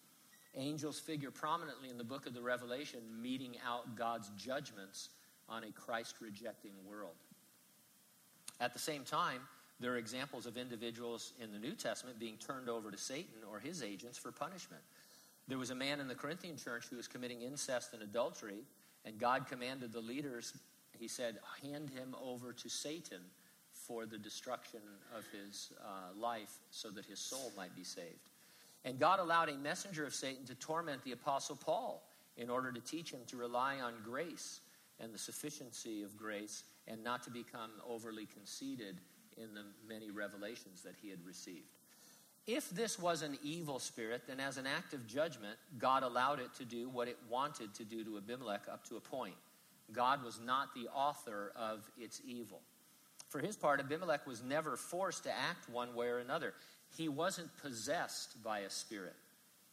Angels 0.55 0.99
figure 0.99 1.31
prominently 1.31 1.89
in 1.89 1.97
the 1.97 2.03
book 2.03 2.27
of 2.27 2.35
the 2.35 2.41
Revelation, 2.41 2.99
meting 3.19 3.55
out 3.65 3.95
God's 3.95 4.29
judgments 4.37 5.09
on 5.49 5.63
a 5.63 5.71
Christ 5.71 6.17
rejecting 6.21 6.73
world. 6.87 7.15
At 8.59 8.73
the 8.73 8.79
same 8.79 9.03
time, 9.03 9.41
there 9.79 9.93
are 9.93 9.97
examples 9.97 10.45
of 10.45 10.55
individuals 10.55 11.33
in 11.41 11.51
the 11.51 11.59
New 11.59 11.73
Testament 11.73 12.19
being 12.19 12.37
turned 12.37 12.69
over 12.69 12.91
to 12.91 12.97
Satan 12.97 13.41
or 13.51 13.59
his 13.59 13.81
agents 13.81 14.19
for 14.19 14.31
punishment. 14.31 14.83
There 15.47 15.57
was 15.57 15.69
a 15.69 15.75
man 15.75 15.99
in 15.99 16.07
the 16.07 16.15
Corinthian 16.15 16.57
church 16.57 16.87
who 16.89 16.97
was 16.97 17.07
committing 17.07 17.41
incest 17.41 17.93
and 17.93 18.01
adultery, 18.01 18.63
and 19.05 19.17
God 19.17 19.47
commanded 19.47 19.93
the 19.93 20.01
leaders, 20.01 20.53
he 20.99 21.07
said, 21.07 21.37
hand 21.61 21.89
him 21.89 22.15
over 22.21 22.51
to 22.51 22.69
Satan 22.69 23.21
for 23.71 24.05
the 24.05 24.17
destruction 24.17 24.81
of 25.17 25.23
his 25.27 25.71
uh, 25.81 26.19
life 26.19 26.59
so 26.71 26.89
that 26.89 27.05
his 27.05 27.19
soul 27.19 27.51
might 27.55 27.75
be 27.75 27.83
saved. 27.83 28.29
And 28.83 28.99
God 28.99 29.19
allowed 29.19 29.49
a 29.49 29.57
messenger 29.57 30.05
of 30.05 30.13
Satan 30.13 30.45
to 30.45 30.55
torment 30.55 31.03
the 31.03 31.11
Apostle 31.11 31.55
Paul 31.55 32.03
in 32.35 32.49
order 32.49 32.71
to 32.71 32.81
teach 32.81 33.11
him 33.11 33.21
to 33.27 33.37
rely 33.37 33.79
on 33.79 33.93
grace 34.03 34.61
and 34.99 35.13
the 35.13 35.17
sufficiency 35.17 36.03
of 36.03 36.17
grace 36.17 36.63
and 36.87 37.03
not 37.03 37.23
to 37.23 37.29
become 37.29 37.71
overly 37.87 38.25
conceited 38.25 38.99
in 39.37 39.53
the 39.53 39.63
many 39.87 40.09
revelations 40.11 40.81
that 40.81 40.95
he 41.01 41.09
had 41.09 41.23
received. 41.25 41.76
If 42.47 42.69
this 42.69 42.97
was 42.97 43.23
an 43.23 43.37
evil 43.43 43.77
spirit, 43.77 44.23
then 44.25 44.39
as 44.39 44.57
an 44.57 44.65
act 44.65 44.93
of 44.93 45.05
judgment, 45.05 45.57
God 45.77 46.03
allowed 46.03 46.39
it 46.39 46.53
to 46.55 46.65
do 46.65 46.87
what 46.87 47.09
it 47.09 47.17
wanted 47.29 47.73
to 47.75 47.83
do 47.83 48.05
to 48.05 48.17
Abimelech 48.17 48.63
up 48.71 48.87
to 48.87 48.95
a 48.95 49.01
point. 49.01 49.35
God 49.91 50.23
was 50.23 50.39
not 50.43 50.73
the 50.73 50.87
author 50.93 51.51
of 51.57 51.89
its 51.97 52.21
evil. 52.25 52.61
For 53.27 53.39
his 53.39 53.57
part, 53.57 53.81
Abimelech 53.81 54.25
was 54.25 54.41
never 54.41 54.77
forced 54.77 55.23
to 55.23 55.29
act 55.31 55.69
one 55.69 55.93
way 55.93 56.07
or 56.07 56.19
another. 56.19 56.53
He 56.95 57.09
wasn't 57.09 57.49
possessed 57.61 58.41
by 58.41 58.59
a 58.59 58.69
spirit. 58.69 59.15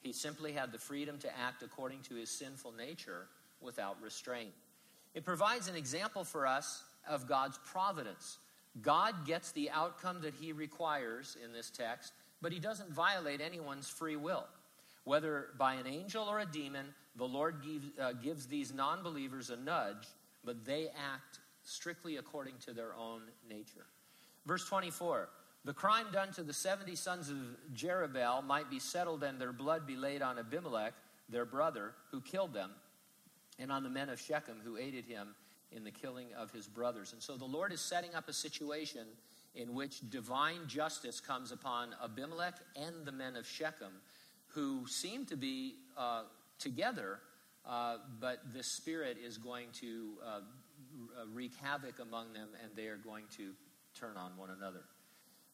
He 0.03 0.13
simply 0.13 0.53
had 0.53 0.73
the 0.73 0.79
freedom 0.79 1.19
to 1.19 1.39
act 1.39 1.63
according 1.63 2.01
to 2.03 2.17
his 2.17 2.29
sinful 2.29 2.73
nature 2.73 3.29
without 3.61 4.03
restraint. 4.03 4.53
It 5.15 5.25
provides 5.25 5.69
an 5.69 5.77
example 5.77 6.25
for 6.25 6.45
us 6.45 6.83
of 7.09 7.29
God's 7.29 7.59
providence. 7.65 8.39
God 8.83 9.27
gets 9.27 9.53
the 9.53 9.71
outcome 9.71 10.23
that 10.23 10.35
he 10.35 10.53
requires 10.53 11.37
in 11.43 11.53
this 11.53 11.71
text 11.71 12.13
but 12.45 12.53
he 12.53 12.61
doesn't 12.61 12.93
violate 12.93 13.41
anyone's 13.41 13.89
free 13.89 14.17
will. 14.17 14.45
Whether 15.05 15.47
by 15.59 15.77
an 15.77 15.87
angel 15.87 16.25
or 16.25 16.41
a 16.41 16.45
demon, 16.47 16.85
the 17.17 17.25
Lord 17.25 17.63
give, 17.65 17.85
uh, 17.99 18.13
gives 18.13 18.47
these 18.47 18.71
non 18.71 19.03
believers 19.03 19.49
a 19.49 19.57
nudge, 19.57 20.07
but 20.45 20.67
they 20.67 20.89
act 20.89 21.39
strictly 21.63 22.19
according 22.19 22.57
to 22.67 22.75
their 22.75 22.95
own 22.95 23.23
nature. 23.49 23.87
Verse 24.45 24.69
24 24.69 25.31
The 25.65 25.73
crime 25.73 26.05
done 26.13 26.33
to 26.35 26.43
the 26.43 26.53
70 26.53 26.95
sons 26.97 27.31
of 27.31 27.37
Jerubbaal 27.75 28.45
might 28.45 28.69
be 28.69 28.79
settled 28.79 29.23
and 29.23 29.41
their 29.41 29.55
blood 29.55 29.87
be 29.87 29.97
laid 29.97 30.21
on 30.21 30.39
Abimelech, 30.39 30.93
their 31.31 31.47
brother, 31.47 31.93
who 32.11 32.21
killed 32.21 32.53
them, 32.53 32.73
and 33.59 33.73
on 33.73 33.83
the 33.83 33.89
men 33.89 34.11
of 34.11 34.21
Shechem 34.21 34.61
who 34.63 34.77
aided 34.77 35.07
him 35.07 35.35
in 35.73 35.83
the 35.83 35.91
killing 35.91 36.27
of 36.37 36.51
his 36.51 36.69
brothers. 36.69 37.15
And 37.15 37.23
so 37.23 37.39
the 37.39 37.47
Lord 37.47 37.73
is 37.73 37.81
setting 37.81 38.15
up 38.15 38.29
a 38.29 38.35
situation 38.35 39.07
in 39.55 39.75
which 39.75 40.09
divine 40.11 40.67
justice 40.67 41.21
comes 41.21 41.53
upon 41.53 41.95
Abimelech 42.03 42.55
and 42.77 43.05
the 43.05 43.13
men 43.13 43.37
of 43.37 43.47
Shechem, 43.47 43.93
who 44.49 44.87
seem 44.87 45.27
to 45.27 45.37
be 45.37 45.77
uh, 45.97 46.23
together, 46.59 47.21
uh, 47.67 47.99
but 48.21 48.41
the 48.53 48.63
Spirit 48.63 49.17
is 49.25 49.39
going 49.39 49.69
to 49.81 50.13
uh, 50.25 50.41
wreak 51.33 51.53
havoc 51.63 51.99
among 52.01 52.33
them, 52.33 52.49
and 52.63 52.71
they 52.77 52.87
are 52.87 52.97
going 52.97 53.25
to 53.37 53.53
turn 53.99 54.17
on 54.17 54.37
one 54.37 54.51
another. 54.51 54.83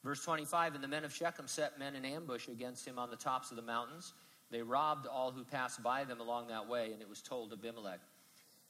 Verse 0.03 0.25
25 0.25 0.75
And 0.75 0.85
the 0.85 0.89
men 0.89 1.05
of 1.05 1.15
Shechem 1.15 1.47
set 1.47 1.79
men 1.79 1.95
in 1.95 2.05
ambush 2.05 2.49
against 2.49 2.87
him 2.87 2.99
on 2.99 3.11
the 3.11 3.17
tops 3.17 3.51
of 3.51 3.57
the 3.57 3.63
mountains. 3.63 4.13
They 4.51 4.63
robbed 4.63 5.07
all 5.07 5.31
who 5.31 5.45
passed 5.45 5.83
by 5.83 6.05
them 6.05 6.21
along 6.21 6.49
that 6.49 6.69
way, 6.69 6.93
and 6.93 7.01
it 7.01 7.09
was 7.09 7.23
told 7.23 7.53
Abimelech. 7.53 8.01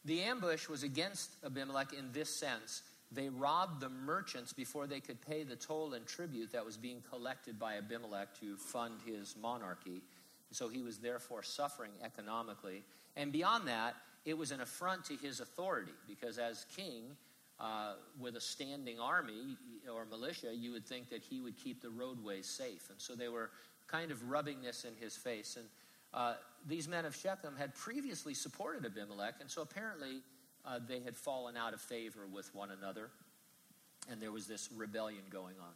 The 0.04 0.22
ambush 0.22 0.68
was 0.68 0.82
against 0.82 1.30
Abimelech 1.44 1.92
in 1.92 2.12
this 2.12 2.34
sense. 2.34 2.82
They 3.12 3.28
robbed 3.28 3.80
the 3.80 3.88
merchants 3.88 4.52
before 4.52 4.86
they 4.86 5.00
could 5.00 5.20
pay 5.20 5.42
the 5.42 5.56
toll 5.56 5.94
and 5.94 6.06
tribute 6.06 6.52
that 6.52 6.64
was 6.64 6.76
being 6.76 7.02
collected 7.10 7.58
by 7.58 7.76
Abimelech 7.76 8.38
to 8.40 8.56
fund 8.56 9.00
his 9.04 9.34
monarchy. 9.40 10.02
So 10.52 10.68
he 10.68 10.82
was 10.82 10.98
therefore 10.98 11.42
suffering 11.42 11.92
economically. 12.04 12.82
And 13.16 13.32
beyond 13.32 13.66
that, 13.68 13.96
it 14.24 14.36
was 14.36 14.52
an 14.52 14.60
affront 14.60 15.04
to 15.06 15.16
his 15.16 15.40
authority 15.40 15.92
because 16.06 16.38
as 16.38 16.66
king, 16.76 17.16
uh, 17.58 17.94
with 18.18 18.36
a 18.36 18.40
standing 18.40 18.98
army 18.98 19.56
or 19.92 20.04
militia, 20.06 20.54
you 20.54 20.72
would 20.72 20.86
think 20.86 21.10
that 21.10 21.22
he 21.22 21.40
would 21.40 21.56
keep 21.56 21.82
the 21.82 21.90
roadways 21.90 22.46
safe. 22.46 22.88
And 22.90 23.00
so 23.00 23.14
they 23.14 23.28
were 23.28 23.50
kind 23.86 24.10
of 24.10 24.30
rubbing 24.30 24.62
this 24.62 24.84
in 24.84 24.94
his 25.02 25.16
face. 25.16 25.56
And 25.56 25.66
uh, 26.14 26.34
these 26.66 26.88
men 26.88 27.04
of 27.04 27.14
Shechem 27.14 27.54
had 27.56 27.74
previously 27.74 28.34
supported 28.34 28.84
Abimelech, 28.86 29.34
and 29.40 29.50
so 29.50 29.62
apparently 29.62 30.22
uh, 30.70 30.78
they 30.86 31.00
had 31.00 31.16
fallen 31.16 31.56
out 31.56 31.74
of 31.74 31.80
favor 31.80 32.26
with 32.32 32.54
one 32.54 32.70
another, 32.70 33.10
and 34.10 34.20
there 34.20 34.32
was 34.32 34.46
this 34.46 34.68
rebellion 34.76 35.22
going 35.30 35.56
on. 35.60 35.72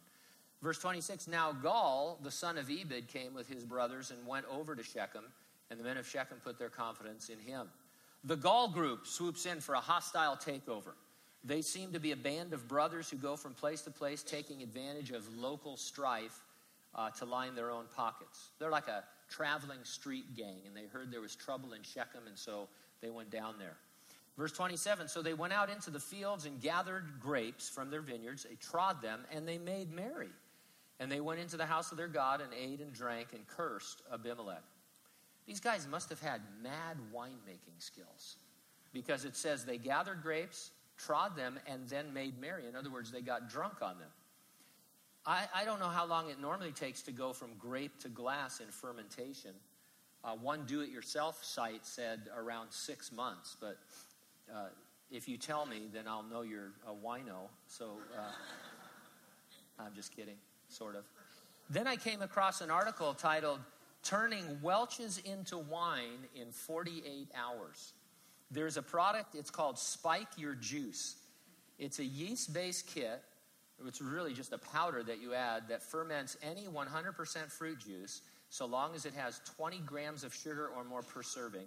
Verse 0.61 0.79
26 0.79 1.27
Now 1.27 1.51
Gaal, 1.51 2.23
the 2.23 2.31
son 2.31 2.57
of 2.57 2.69
Ebed, 2.69 3.07
came 3.07 3.33
with 3.33 3.47
his 3.47 3.63
brothers 3.63 4.11
and 4.11 4.25
went 4.25 4.45
over 4.49 4.75
to 4.75 4.83
Shechem, 4.83 5.25
and 5.69 5.79
the 5.79 5.83
men 5.83 5.97
of 5.97 6.07
Shechem 6.07 6.37
put 6.43 6.57
their 6.57 6.69
confidence 6.69 7.29
in 7.29 7.39
him. 7.39 7.67
The 8.23 8.37
Gaal 8.37 8.73
group 8.73 9.05
swoops 9.05 9.45
in 9.45 9.59
for 9.59 9.75
a 9.75 9.79
hostile 9.79 10.37
takeover. 10.37 10.93
They 11.43 11.61
seem 11.61 11.91
to 11.93 11.99
be 11.99 12.11
a 12.11 12.15
band 12.15 12.53
of 12.53 12.67
brothers 12.67 13.09
who 13.09 13.17
go 13.17 13.35
from 13.35 13.53
place 13.53 13.81
to 13.81 13.91
place, 13.91 14.23
taking 14.23 14.63
advantage 14.63 15.11
of 15.11 15.23
local 15.37 15.77
strife 15.77 16.41
uh, 16.95 17.11
to 17.11 17.25
line 17.25 17.53
their 17.53 17.69
own 17.69 17.85
pockets. 17.95 18.49
They're 18.57 18.71
like 18.71 18.87
a 18.87 19.03
traveling 19.29 19.83
street 19.83 20.35
gang, 20.35 20.61
and 20.65 20.75
they 20.75 20.87
heard 20.87 21.11
there 21.11 21.21
was 21.21 21.35
trouble 21.35 21.73
in 21.73 21.83
Shechem, 21.83 22.21
and 22.25 22.37
so 22.37 22.67
they 23.01 23.11
went 23.11 23.29
down 23.29 23.55
there. 23.59 23.77
Verse 24.37 24.51
27 24.51 25.07
So 25.07 25.21
they 25.21 25.33
went 25.33 25.53
out 25.53 25.69
into 25.69 25.89
the 25.89 25.99
fields 25.99 26.45
and 26.45 26.61
gathered 26.61 27.19
grapes 27.19 27.69
from 27.69 27.89
their 27.89 28.01
vineyards. 28.01 28.43
They 28.43 28.55
trod 28.55 29.01
them, 29.01 29.21
and 29.31 29.47
they 29.47 29.57
made 29.57 29.91
merry. 29.91 30.29
And 30.99 31.11
they 31.11 31.19
went 31.19 31.39
into 31.39 31.57
the 31.57 31.65
house 31.65 31.91
of 31.91 31.97
their 31.97 32.07
God 32.07 32.41
and 32.41 32.51
ate 32.53 32.79
and 32.79 32.93
drank 32.93 33.29
and 33.33 33.45
cursed 33.47 34.01
Abimelech. 34.13 34.63
These 35.45 35.59
guys 35.59 35.87
must 35.87 36.09
have 36.09 36.21
had 36.21 36.41
mad 36.63 36.97
winemaking 37.13 37.79
skills 37.79 38.37
because 38.93 39.25
it 39.25 39.35
says 39.35 39.65
they 39.65 39.77
gathered 39.77 40.23
grapes, 40.23 40.71
trod 40.97 41.35
them, 41.35 41.59
and 41.67 41.87
then 41.89 42.13
made 42.13 42.39
merry. 42.39 42.65
In 42.67 42.75
other 42.75 42.89
words, 42.89 43.11
they 43.11 43.21
got 43.21 43.49
drunk 43.49 43.81
on 43.81 43.99
them. 43.99 44.09
I, 45.25 45.45
I 45.53 45.65
don't 45.65 45.79
know 45.79 45.89
how 45.89 46.05
long 46.05 46.29
it 46.29 46.39
normally 46.39 46.71
takes 46.71 47.01
to 47.03 47.11
go 47.11 47.33
from 47.33 47.49
grape 47.59 47.99
to 47.99 48.09
glass 48.09 48.59
in 48.59 48.67
fermentation. 48.67 49.51
Uh, 50.23 50.35
one 50.35 50.65
do 50.65 50.81
it 50.81 50.89
yourself 50.89 51.43
site 51.43 51.85
said 51.85 52.21
around 52.35 52.71
six 52.71 53.11
months, 53.11 53.57
but 53.59 53.77
uh, 54.53 54.67
if 55.11 55.27
you 55.27 55.37
tell 55.37 55.65
me, 55.65 55.87
then 55.93 56.07
I'll 56.07 56.23
know 56.23 56.41
you're 56.41 56.71
a 56.87 56.91
wino. 56.91 57.49
So 57.67 57.97
uh, 58.17 58.21
I'm 59.79 59.93
just 59.95 60.15
kidding, 60.15 60.37
sort 60.69 60.95
of. 60.95 61.03
Then 61.69 61.87
I 61.87 61.95
came 61.95 62.21
across 62.21 62.61
an 62.61 62.69
article 62.69 63.13
titled 63.13 63.59
Turning 64.03 64.59
Welch's 64.61 65.17
into 65.19 65.57
Wine 65.57 66.27
in 66.35 66.51
48 66.51 67.29
Hours. 67.35 67.93
There's 68.51 68.77
a 68.77 68.81
product, 68.81 69.35
it's 69.35 69.49
called 69.49 69.79
Spike 69.79 70.27
Your 70.37 70.53
Juice. 70.53 71.15
It's 71.79 71.99
a 71.99 72.05
yeast 72.05 72.53
based 72.53 72.87
kit 72.87 73.21
it's 73.85 74.01
really 74.01 74.33
just 74.33 74.53
a 74.53 74.57
powder 74.57 75.03
that 75.03 75.21
you 75.21 75.33
add 75.33 75.67
that 75.69 75.83
ferments 75.83 76.37
any 76.41 76.67
100% 76.67 77.51
fruit 77.51 77.79
juice 77.79 78.21
so 78.49 78.65
long 78.65 78.95
as 78.95 79.05
it 79.05 79.13
has 79.13 79.41
20 79.57 79.79
grams 79.79 80.23
of 80.23 80.33
sugar 80.33 80.69
or 80.75 80.83
more 80.83 81.01
per 81.01 81.23
serving 81.23 81.65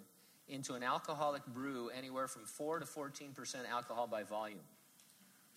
into 0.49 0.75
an 0.75 0.83
alcoholic 0.83 1.45
brew 1.47 1.91
anywhere 1.97 2.29
from 2.29 2.45
4 2.45 2.81
to 2.81 2.87
14% 2.87 3.69
alcohol 3.71 4.07
by 4.07 4.23
volume. 4.23 4.61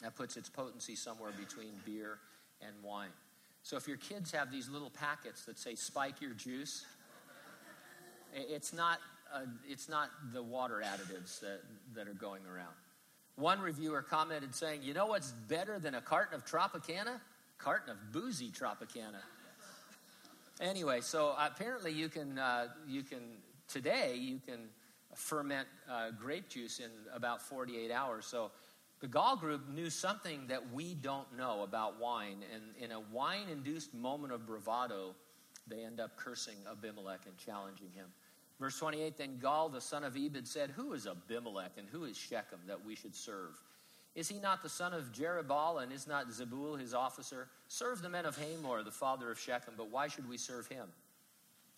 That 0.02 0.16
puts 0.16 0.38
its 0.38 0.50
potency 0.50 0.96
somewhere 0.96 1.32
between 1.38 1.72
beer 1.86 2.18
and 2.62 2.72
wine. 2.84 3.12
So 3.64 3.78
if 3.78 3.88
your 3.88 3.98
kids 3.98 4.32
have 4.32 4.52
these 4.52 4.68
little 4.70 4.90
packets 4.90 5.46
that 5.46 5.60
say 5.60 5.76
spike 5.76 6.22
your 6.22 6.34
juice, 6.34 6.86
it's 8.34 8.74
not, 8.74 9.00
uh, 9.34 9.42
it's 9.68 9.88
not 9.88 10.10
the 10.34 10.42
water 10.42 10.84
additives 10.84 11.40
that, 11.42 11.62
that 11.94 12.08
are 12.08 12.14
going 12.14 12.42
around. 12.46 12.74
One 13.36 13.60
reviewer 13.60 14.02
commented 14.02 14.54
saying, 14.56 14.82
You 14.84 14.94
know 14.94 15.06
what's 15.06 15.32
better 15.32 15.80
than 15.80 15.96
a 15.96 16.02
carton 16.02 16.36
of 16.36 16.46
Tropicana? 16.46 17.20
Carton 17.58 17.92
of 17.92 18.12
boozy 18.12 18.50
Tropicana. 18.50 19.22
Anyway, 20.60 21.02
so 21.02 21.36
apparently 21.40 21.92
you 21.92 22.10
can, 22.10 22.38
uh, 22.38 22.68
you 22.88 23.04
can 23.04 23.20
today, 23.68 24.16
you 24.16 24.40
can 24.46 24.70
ferment 25.16 25.68
uh, 25.90 26.12
grape 26.12 26.50
juice 26.50 26.80
in 26.80 26.90
about 27.14 27.42
48 27.42 27.92
hours. 27.92 28.26
So 28.26 28.52
the 29.00 29.08
Gaal 29.08 29.40
group 29.40 29.68
knew 29.70 29.90
something 29.90 30.48
that 30.48 30.72
we 30.72 30.94
don't 30.94 31.36
know 31.38 31.64
about 31.64 32.00
wine. 32.00 32.44
And 32.54 32.64
in 32.80 32.92
a 32.92 33.00
wine 33.00 33.50
induced 33.52 33.94
moment 33.94 34.34
of 34.34 34.46
bravado, 34.46 35.16
they 35.68 35.84
end 35.84 36.00
up 36.00 36.16
cursing 36.18 36.56
Abimelech 36.70 37.22
and 37.26 37.38
challenging 37.38 37.92
him. 37.94 38.08
Verse 38.60 38.78
28 38.78 39.18
Then 39.18 39.40
Gaal, 39.42 39.72
the 39.72 39.82
son 39.82 40.04
of 40.04 40.16
Ebed, 40.16 40.48
said, 40.48 40.70
Who 40.72 40.94
is 40.94 41.08
Abimelech 41.08 41.72
and 41.78 41.88
who 41.90 42.06
is 42.06 42.16
Shechem 42.16 42.60
that 42.68 42.86
we 42.86 42.96
should 42.96 43.16
serve? 43.16 43.60
Is 44.14 44.28
he 44.28 44.40
not 44.40 44.62
the 44.62 44.70
son 44.70 44.94
of 44.94 45.12
Jerubbaal 45.14 45.82
and 45.82 45.92
is 45.92 46.06
not 46.06 46.28
Zebul 46.30 46.80
his 46.80 46.94
officer? 46.94 47.48
Serve 47.70 48.02
the 48.02 48.10
men 48.10 48.26
of 48.26 48.38
Hamor, 48.38 48.84
the 48.84 48.92
father 48.92 49.32
of 49.32 49.40
Shechem, 49.40 49.74
but 49.78 49.90
why 49.90 50.10
should 50.10 50.28
we 50.28 50.38
serve 50.38 50.68
him? 50.68 50.88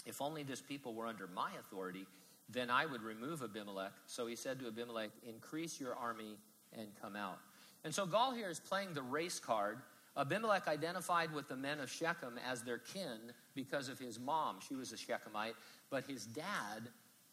If 0.06 0.22
only 0.22 0.44
this 0.44 0.60
people 0.60 0.94
were 0.96 1.06
under 1.06 1.28
my 1.28 1.52
authority, 1.60 2.06
then 2.50 2.70
I 2.70 2.86
would 2.86 3.02
remove 3.02 3.42
Abimelech. 3.42 3.94
So 4.06 4.28
he 4.28 4.36
said 4.36 4.60
to 4.60 4.68
Abimelech, 4.68 5.12
Increase 5.28 5.80
your 5.80 5.96
army 5.96 6.38
and 6.78 6.88
come 7.02 7.16
out. 7.16 7.40
And 7.84 7.94
so 7.94 8.06
Gaal 8.06 8.36
here 8.36 8.50
is 8.50 8.60
playing 8.60 8.94
the 8.94 9.02
race 9.02 9.40
card. 9.40 9.80
Abimelech 10.16 10.68
identified 10.68 11.34
with 11.34 11.48
the 11.48 11.56
men 11.56 11.80
of 11.80 11.90
Shechem 11.90 12.40
as 12.48 12.62
their 12.62 12.78
kin 12.78 13.34
because 13.56 13.90
of 13.90 13.98
his 13.98 14.20
mom. 14.20 14.58
She 14.68 14.76
was 14.76 14.92
a 14.92 14.96
Shechemite. 14.96 15.56
But 15.90 16.06
his 16.06 16.26
dad, 16.26 16.90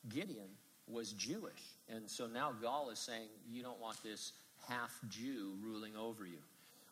Gideon, 0.08 0.48
was 0.88 1.12
Jewish. 1.12 1.62
And 1.88 2.08
so 2.08 2.26
now 2.26 2.52
Gaal 2.62 2.92
is 2.92 2.98
saying, 2.98 3.28
You 3.50 3.62
don't 3.62 3.80
want 3.80 4.02
this 4.02 4.32
half 4.68 4.98
Jew 5.08 5.54
ruling 5.62 5.96
over 5.96 6.26
you. 6.26 6.38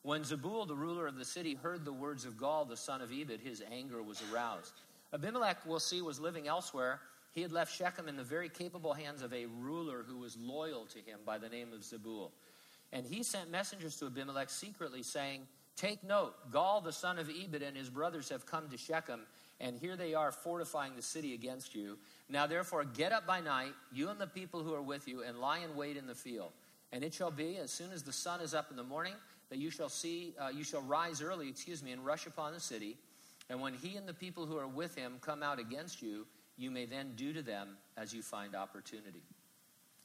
When 0.03 0.23
Zebul, 0.23 0.67
the 0.67 0.77
ruler 0.77 1.07
of 1.07 1.17
the 1.17 1.25
city, 1.25 1.55
heard 1.55 1.85
the 1.85 1.93
words 1.93 2.25
of 2.25 2.35
Gaal, 2.35 2.69
the 2.69 2.77
son 2.77 3.01
of 3.01 3.13
Ebed, 3.13 3.41
his 3.41 3.63
anger 3.71 4.03
was 4.03 4.23
aroused. 4.33 4.81
Abimelech, 5.13 5.59
we'll 5.67 5.81
see, 5.81 6.03
was 6.03 6.21
living 6.21 6.47
elsewhere. 6.47 7.01
He 7.39 7.43
had 7.43 7.53
left 7.53 7.73
Shechem 7.73 8.09
in 8.09 8.17
the 8.17 8.25
very 8.25 8.49
capable 8.49 8.93
hands 8.93 9.23
of 9.23 9.33
a 9.33 9.47
ruler 9.47 10.05
who 10.05 10.17
was 10.19 10.37
loyal 10.37 10.87
to 10.87 10.99
him 10.99 11.21
by 11.25 11.39
the 11.39 11.49
name 11.49 11.73
of 11.73 11.83
Zebul. 11.83 12.33
And 12.93 13.07
he 13.07 13.23
sent 13.23 13.49
messengers 13.49 13.95
to 13.99 14.07
Abimelech 14.07 14.51
secretly, 14.51 15.05
saying, 15.05 15.43
Take 15.77 16.03
note, 16.03 16.35
Gaal, 16.51 16.83
the 16.83 16.93
son 16.93 17.17
of 17.17 17.31
Ebed, 17.31 17.63
and 17.63 17.77
his 17.77 17.91
brothers 17.91 18.29
have 18.31 18.45
come 18.45 18.69
to 18.71 18.77
Shechem 18.77 19.21
and 19.61 19.79
here 19.79 19.95
they 19.95 20.15
are 20.15 20.33
fortifying 20.33 20.97
the 20.97 21.03
city 21.03 21.33
against 21.35 21.77
you. 21.77 21.97
Now, 22.29 22.49
therefore, 22.49 22.83
get 22.83 23.13
up 23.13 23.25
by 23.25 23.41
night, 23.41 23.73
you 23.93 24.09
and 24.09 24.19
the 24.19 24.27
people 24.27 24.65
who 24.65 24.75
are 24.75 24.83
with 24.83 25.07
you, 25.07 25.23
and 25.23 25.39
lie 25.39 25.59
in 25.59 25.77
wait 25.77 25.97
in 25.97 26.09
the 26.09 26.17
field. 26.17 26.51
And 26.91 27.05
it 27.05 27.15
shall 27.15 27.31
be, 27.31 27.57
as 27.59 27.71
soon 27.71 27.93
as 27.93 28.03
the 28.03 28.13
sun 28.13 28.41
is 28.41 28.53
up 28.53 28.73
in 28.73 28.77
the 28.77 28.83
morning, 28.83 29.15
that 29.51 29.59
you 29.61 29.71
shall 29.71 29.89
see, 29.89 30.35
uh, 30.41 30.49
you 30.49 30.65
shall 30.65 30.83
rise 30.83 31.23
early, 31.23 31.49
excuse 31.49 31.85
me, 31.85 31.93
and 31.93 32.05
rush 32.05 32.27
upon 32.27 32.53
the 32.53 32.61
city. 32.61 32.97
And 33.49 33.61
when 33.61 33.75
he 33.75 33.97
and 33.97 34.09
the 34.09 34.15
people 34.15 34.45
who 34.45 34.59
are 34.59 34.67
with 34.67 34.97
him 34.97 35.19
come 35.21 35.45
out 35.45 35.61
against 35.61 36.03
you, 36.03 36.27
you 36.59 36.71
may 36.71 36.85
then 36.85 37.13
do 37.17 37.33
to 37.33 37.41
them 37.41 37.69
as 37.97 38.13
you 38.13 38.21
find 38.21 38.55
opportunity. 38.55 39.23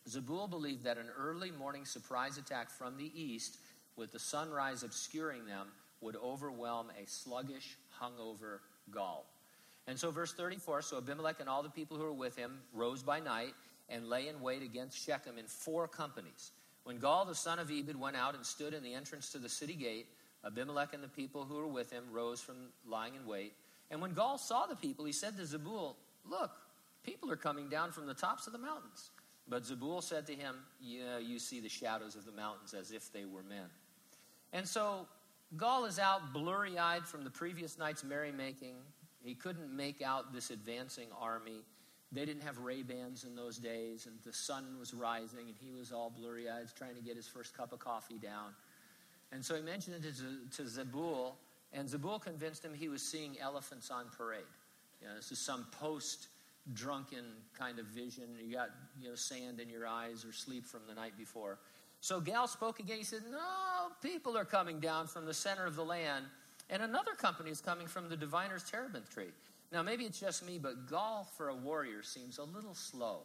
Zebul 0.07 0.49
believed 0.49 0.83
that 0.83 0.97
an 0.97 1.09
early 1.17 1.51
morning 1.51 1.85
surprise 1.85 2.37
attack 2.37 2.69
from 2.69 2.97
the 2.97 3.11
east, 3.19 3.57
with 3.95 4.11
the 4.11 4.19
sunrise 4.19 4.83
obscuring 4.83 5.45
them, 5.45 5.67
would 6.01 6.15
overwhelm 6.17 6.87
a 7.01 7.07
sluggish, 7.07 7.77
hungover 8.01 8.59
Gaal. 8.91 9.23
And 9.87 9.97
so, 9.97 10.11
verse 10.11 10.33
34 10.33 10.81
so 10.81 10.97
Abimelech 10.97 11.39
and 11.39 11.49
all 11.49 11.63
the 11.63 11.69
people 11.69 11.97
who 11.97 12.03
were 12.03 12.13
with 12.13 12.35
him 12.35 12.59
rose 12.73 13.01
by 13.01 13.19
night 13.19 13.53
and 13.89 14.07
lay 14.07 14.27
in 14.27 14.41
wait 14.41 14.61
against 14.61 14.97
Shechem 14.97 15.37
in 15.37 15.45
four 15.45 15.87
companies. 15.87 16.51
When 16.83 16.99
Gaal, 16.99 17.27
the 17.27 17.35
son 17.35 17.59
of 17.59 17.71
Ebed 17.71 17.99
went 17.99 18.15
out 18.15 18.35
and 18.35 18.45
stood 18.45 18.73
in 18.73 18.83
the 18.83 18.93
entrance 18.93 19.31
to 19.31 19.39
the 19.39 19.49
city 19.49 19.75
gate, 19.75 20.07
Abimelech 20.45 20.93
and 20.93 21.03
the 21.03 21.07
people 21.07 21.45
who 21.45 21.55
were 21.55 21.67
with 21.67 21.91
him 21.91 22.03
rose 22.11 22.41
from 22.41 22.55
lying 22.85 23.15
in 23.15 23.25
wait. 23.25 23.53
And 23.89 24.01
when 24.01 24.13
Gaal 24.13 24.37
saw 24.39 24.65
the 24.65 24.75
people, 24.75 25.05
he 25.05 25.13
said 25.13 25.37
to 25.37 25.43
Zebul, 25.43 25.95
Look, 26.29 26.51
people 27.03 27.31
are 27.31 27.37
coming 27.37 27.69
down 27.69 27.91
from 27.91 28.07
the 28.07 28.13
tops 28.13 28.47
of 28.47 28.53
the 28.53 28.59
mountains. 28.59 29.11
But 29.47 29.63
Zebul 29.63 30.01
said 30.01 30.25
to 30.27 30.33
him, 30.33 30.55
Yeah, 30.81 31.17
you 31.17 31.39
see 31.39 31.59
the 31.59 31.69
shadows 31.69 32.15
of 32.15 32.25
the 32.25 32.31
mountains 32.31 32.73
as 32.73 32.91
if 32.91 33.11
they 33.11 33.25
were 33.25 33.43
men. 33.43 33.67
And 34.53 34.67
so 34.67 35.07
Gaal 35.57 35.87
is 35.87 35.99
out 35.99 36.33
blurry 36.33 36.77
eyed 36.77 37.05
from 37.05 37.23
the 37.23 37.29
previous 37.29 37.77
night's 37.77 38.03
merrymaking. 38.03 38.75
He 39.23 39.35
couldn't 39.35 39.75
make 39.75 40.01
out 40.01 40.33
this 40.33 40.49
advancing 40.49 41.07
army. 41.19 41.61
They 42.11 42.25
didn't 42.25 42.43
have 42.43 42.59
Ray 42.59 42.83
Bans 42.83 43.23
in 43.23 43.35
those 43.35 43.57
days, 43.57 44.05
and 44.05 44.15
the 44.23 44.33
sun 44.33 44.77
was 44.79 44.93
rising, 44.93 45.47
and 45.47 45.55
he 45.59 45.71
was 45.71 45.91
all 45.91 46.11
blurry 46.11 46.49
eyed, 46.49 46.67
trying 46.75 46.95
to 46.95 47.01
get 47.01 47.15
his 47.15 47.27
first 47.27 47.57
cup 47.57 47.73
of 47.73 47.79
coffee 47.79 48.19
down. 48.19 48.53
And 49.31 49.43
so 49.43 49.55
he 49.55 49.61
mentioned 49.61 50.05
it 50.05 50.15
to, 50.17 50.57
to 50.57 50.69
Zebul, 50.69 51.33
and 51.71 51.89
Zebul 51.89 52.21
convinced 52.21 52.63
him 52.63 52.73
he 52.73 52.87
was 52.87 53.01
seeing 53.01 53.39
elephants 53.39 53.89
on 53.89 54.05
parade. 54.15 54.43
You 55.03 55.09
know, 55.09 55.15
this 55.15 55.33
is 55.33 55.39
some 55.39 55.67
post 55.79 56.29
drunken 56.73 57.25
kind 57.59 57.77
of 57.77 57.85
vision. 57.87 58.23
You 58.41 58.55
got 58.55 58.69
you 59.01 59.09
know 59.09 59.15
sand 59.15 59.59
in 59.59 59.69
your 59.69 59.85
eyes 59.85 60.23
or 60.23 60.31
sleep 60.31 60.65
from 60.65 60.79
the 60.87 60.95
night 60.95 61.17
before. 61.17 61.59
So 61.99 62.21
Gaal 62.21 62.47
spoke 62.47 62.79
again. 62.79 62.97
He 62.97 63.03
said, 63.03 63.23
No, 63.29 63.91
people 64.01 64.37
are 64.37 64.45
coming 64.45 64.79
down 64.79 65.07
from 65.07 65.25
the 65.25 65.33
center 65.33 65.65
of 65.65 65.75
the 65.75 65.83
land, 65.83 66.25
and 66.69 66.81
another 66.81 67.13
company 67.17 67.51
is 67.51 67.59
coming 67.59 67.85
from 67.85 68.07
the 68.07 68.15
diviner's 68.15 68.63
terebinth 68.63 69.09
tree. 69.13 69.31
Now, 69.73 69.81
maybe 69.81 70.05
it's 70.05 70.19
just 70.19 70.45
me, 70.45 70.57
but 70.57 70.87
Gaal 70.87 71.25
for 71.35 71.49
a 71.49 71.55
warrior 71.55 72.03
seems 72.03 72.37
a 72.37 72.43
little 72.43 72.75
slow. 72.75 73.19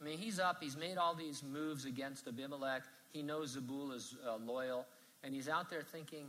I 0.00 0.04
mean, 0.04 0.18
he's 0.18 0.38
up, 0.38 0.62
he's 0.62 0.76
made 0.76 0.98
all 0.98 1.14
these 1.14 1.42
moves 1.42 1.84
against 1.86 2.26
Abimelech. 2.26 2.82
He 3.12 3.22
knows 3.22 3.56
Zebul 3.56 3.94
is 3.94 4.16
uh, 4.28 4.36
loyal, 4.36 4.84
and 5.22 5.34
he's 5.34 5.48
out 5.48 5.70
there 5.70 5.82
thinking, 5.82 6.26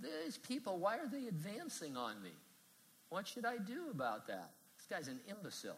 These 0.00 0.38
people, 0.38 0.78
why 0.78 0.98
are 0.98 1.08
they 1.08 1.26
advancing 1.26 1.96
on 1.96 2.22
me? 2.22 2.30
What 3.10 3.28
should 3.28 3.44
I 3.44 3.58
do 3.58 3.90
about 3.90 4.26
that? 4.28 4.50
This 4.76 4.86
guy's 4.88 5.08
an 5.08 5.20
imbecile. 5.28 5.76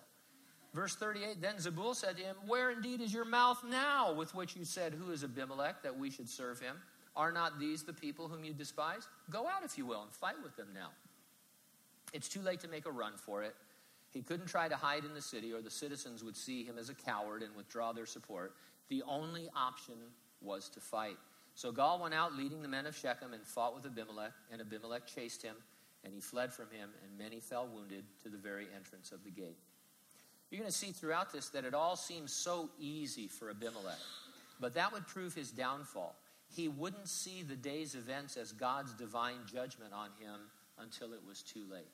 Verse 0.75 0.95
38 0.97 1.41
Then 1.41 1.57
Zebul 1.57 1.97
said 1.97 2.17
to 2.19 2.23
him, 2.23 2.37
Where 2.47 2.71
indeed 2.71 3.01
is 3.01 3.13
your 3.13 3.25
mouth 3.25 3.63
now 3.69 4.13
with 4.13 4.35
which 4.35 4.55
you 4.57 4.65
said, 4.65 4.95
Who 4.95 5.11
is 5.11 5.25
Abimelech, 5.25 5.83
that 5.83 5.99
we 5.99 6.11
should 6.11 6.29
serve 6.29 6.61
him? 6.61 6.77
Are 7.17 7.33
not 7.33 7.59
these 7.59 7.83
the 7.83 7.93
people 7.93 8.29
whom 8.29 8.45
you 8.45 8.55
despise? 8.55 9.07
Go 9.29 9.47
out, 9.47 9.65
if 9.65 9.77
you 9.77 9.85
will, 9.85 10.03
and 10.03 10.13
fight 10.13 10.43
with 10.43 10.57
them 10.57 10.69
now. 10.75 10.89
It's 12.13 12.29
too 12.29 12.41
late 12.41 12.61
to 12.61 12.69
make 12.69 12.87
a 12.87 12.91
run 12.91 13.15
for 13.17 13.43
it. 13.43 13.55
He 14.11 14.23
couldn't 14.23 14.47
try 14.47 14.69
to 14.69 14.77
hide 14.77 15.05
in 15.05 15.15
the 15.15 15.23
city, 15.23 15.53
or 15.53 15.63
the 15.63 15.71
citizens 15.71 16.23
would 16.23 16.37
see 16.37 16.65
him 16.65 16.79
as 16.79 16.91
a 16.91 16.95
coward 16.95 17.43
and 17.43 17.55
withdraw 17.57 17.93
their 17.93 18.07
support. 18.07 18.55
The 18.89 19.03
only 19.07 19.49
option 19.57 19.95
was 20.43 20.69
to 20.71 20.81
fight. 20.81 21.17
So 21.55 21.73
Gaal 21.73 22.01
went 22.01 22.15
out 22.15 22.35
leading 22.35 22.63
the 22.63 22.69
men 22.69 22.87
of 22.87 22.97
Shechem 22.97 23.33
and 23.33 23.43
fought 23.43 23.75
with 23.75 23.87
Abimelech, 23.87 24.33
and 24.51 24.61
Abimelech 24.61 25.07
chased 25.07 25.43
him, 25.43 25.57
and 26.05 26.13
he 26.13 26.21
fled 26.21 26.53
from 26.53 26.67
him, 26.71 26.91
and 27.05 27.19
many 27.19 27.41
fell 27.41 27.69
wounded 27.73 28.05
to 28.23 28.29
the 28.29 28.39
very 28.39 28.67
entrance 28.75 29.13
of 29.13 29.23
the 29.25 29.31
gate. 29.31 29.59
You're 30.51 30.61
going 30.61 30.71
to 30.71 30.77
see 30.77 30.93
throughout 30.93 31.33
this 31.33 31.49
that 31.51 31.65
it 31.65 31.75
all 31.75 31.97
seems 31.97 32.33
so 32.33 32.69
easy 32.79 33.27
for 33.29 33.51
Abimelech, 33.51 33.99
but 34.61 34.75
that 34.75 34.93
would 34.93 35.07
prove 35.07 35.35
his 35.35 35.51
downfall. 35.51 36.15
He 36.55 36.69
wouldn't 36.69 37.09
see 37.09 37.43
the 37.43 37.57
day's 37.57 37.95
events 37.95 38.37
as 38.37 38.53
God's 38.53 38.93
divine 38.93 39.39
judgment 39.51 39.93
on 39.95 40.11
him 40.21 40.41
until 40.79 41.15
it 41.15 41.21
was 41.27 41.43
too 41.43 41.65
late. 41.71 41.89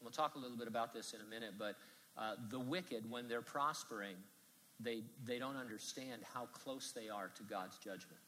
We'll 0.00 0.10
talk 0.10 0.34
a 0.34 0.38
little 0.38 0.56
bit 0.56 0.66
about 0.66 0.92
this 0.92 1.14
in 1.14 1.20
a 1.20 1.30
minute, 1.30 1.54
but 1.58 1.76
uh, 2.18 2.34
the 2.50 2.58
wicked, 2.58 3.08
when 3.08 3.28
they're 3.28 3.40
prospering, 3.40 4.16
they, 4.80 5.02
they 5.24 5.38
don't 5.38 5.56
understand 5.56 6.22
how 6.34 6.46
close 6.46 6.92
they 6.92 7.08
are 7.08 7.30
to 7.36 7.42
God's 7.44 7.78
judgment. 7.78 8.18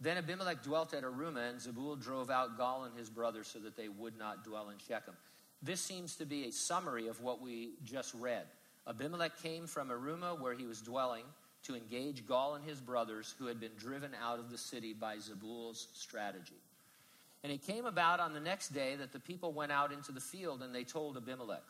Then 0.00 0.16
Abimelech 0.16 0.62
dwelt 0.62 0.94
at 0.94 1.02
Arumah, 1.02 1.50
and 1.50 1.60
Zebul 1.60 2.00
drove 2.00 2.30
out 2.30 2.56
Gaal 2.56 2.86
and 2.86 2.96
his 2.96 3.10
brothers 3.10 3.48
so 3.48 3.58
that 3.60 3.76
they 3.76 3.88
would 3.88 4.16
not 4.16 4.44
dwell 4.44 4.68
in 4.70 4.76
Shechem. 4.78 5.14
This 5.60 5.80
seems 5.80 6.14
to 6.16 6.26
be 6.26 6.44
a 6.44 6.52
summary 6.52 7.08
of 7.08 7.20
what 7.20 7.42
we 7.42 7.70
just 7.84 8.14
read. 8.14 8.46
Abimelech 8.86 9.42
came 9.42 9.66
from 9.66 9.88
Arumah, 9.88 10.40
where 10.40 10.54
he 10.54 10.66
was 10.66 10.80
dwelling, 10.80 11.24
to 11.64 11.74
engage 11.74 12.24
Gaal 12.26 12.54
and 12.54 12.64
his 12.64 12.80
brothers, 12.80 13.34
who 13.38 13.46
had 13.46 13.58
been 13.58 13.72
driven 13.76 14.12
out 14.22 14.38
of 14.38 14.50
the 14.50 14.58
city 14.58 14.92
by 14.92 15.16
Zebul's 15.16 15.88
strategy. 15.94 16.60
And 17.42 17.52
it 17.52 17.62
came 17.62 17.84
about 17.84 18.20
on 18.20 18.32
the 18.32 18.40
next 18.40 18.68
day 18.68 18.96
that 18.96 19.12
the 19.12 19.20
people 19.20 19.52
went 19.52 19.72
out 19.72 19.92
into 19.92 20.12
the 20.12 20.20
field 20.20 20.62
and 20.62 20.74
they 20.74 20.84
told 20.84 21.16
Abimelech. 21.16 21.62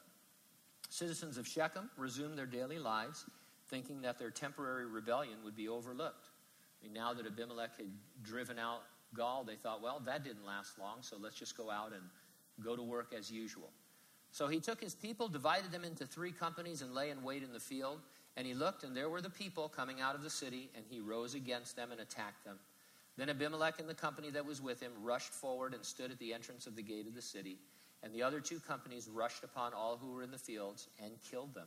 Citizens 0.90 1.36
of 1.36 1.46
Shechem 1.46 1.90
resumed 1.96 2.38
their 2.38 2.46
daily 2.46 2.78
lives, 2.78 3.24
thinking 3.68 4.02
that 4.02 4.18
their 4.18 4.30
temporary 4.30 4.86
rebellion 4.86 5.38
would 5.44 5.56
be 5.56 5.68
overlooked. 5.68 6.28
I 6.80 6.84
mean, 6.84 6.92
now 6.92 7.12
that 7.14 7.26
Abimelech 7.26 7.76
had 7.76 7.86
driven 8.22 8.58
out 8.58 8.82
Gaal, 9.16 9.46
they 9.46 9.56
thought, 9.56 9.82
well, 9.82 10.00
that 10.04 10.24
didn't 10.24 10.44
last 10.44 10.78
long, 10.78 10.98
so 11.00 11.16
let's 11.20 11.34
just 11.36 11.56
go 11.56 11.70
out 11.70 11.92
and 11.92 12.02
go 12.62 12.76
to 12.76 12.82
work 12.82 13.14
as 13.16 13.30
usual. 13.30 13.70
So 14.30 14.46
he 14.46 14.60
took 14.60 14.80
his 14.80 14.94
people, 14.94 15.28
divided 15.28 15.72
them 15.72 15.84
into 15.84 16.06
three 16.06 16.32
companies, 16.32 16.82
and 16.82 16.94
lay 16.94 17.10
in 17.10 17.22
wait 17.22 17.42
in 17.42 17.52
the 17.52 17.60
field. 17.60 18.00
And 18.36 18.46
he 18.46 18.54
looked, 18.54 18.84
and 18.84 18.96
there 18.96 19.08
were 19.08 19.22
the 19.22 19.30
people 19.30 19.68
coming 19.68 20.00
out 20.00 20.14
of 20.14 20.22
the 20.22 20.30
city, 20.30 20.70
and 20.76 20.84
he 20.88 21.00
rose 21.00 21.34
against 21.34 21.74
them 21.74 21.90
and 21.90 22.00
attacked 22.00 22.44
them. 22.44 22.58
Then 23.16 23.30
Abimelech 23.30 23.80
and 23.80 23.88
the 23.88 23.94
company 23.94 24.30
that 24.30 24.46
was 24.46 24.62
with 24.62 24.80
him 24.80 24.92
rushed 25.02 25.32
forward 25.32 25.74
and 25.74 25.84
stood 25.84 26.12
at 26.12 26.18
the 26.20 26.32
entrance 26.32 26.66
of 26.68 26.76
the 26.76 26.82
gate 26.82 27.08
of 27.08 27.14
the 27.14 27.22
city. 27.22 27.58
And 28.04 28.14
the 28.14 28.22
other 28.22 28.38
two 28.38 28.60
companies 28.60 29.08
rushed 29.12 29.42
upon 29.42 29.74
all 29.74 29.96
who 29.96 30.12
were 30.12 30.22
in 30.22 30.30
the 30.30 30.38
fields 30.38 30.86
and 31.02 31.12
killed 31.28 31.52
them. 31.52 31.66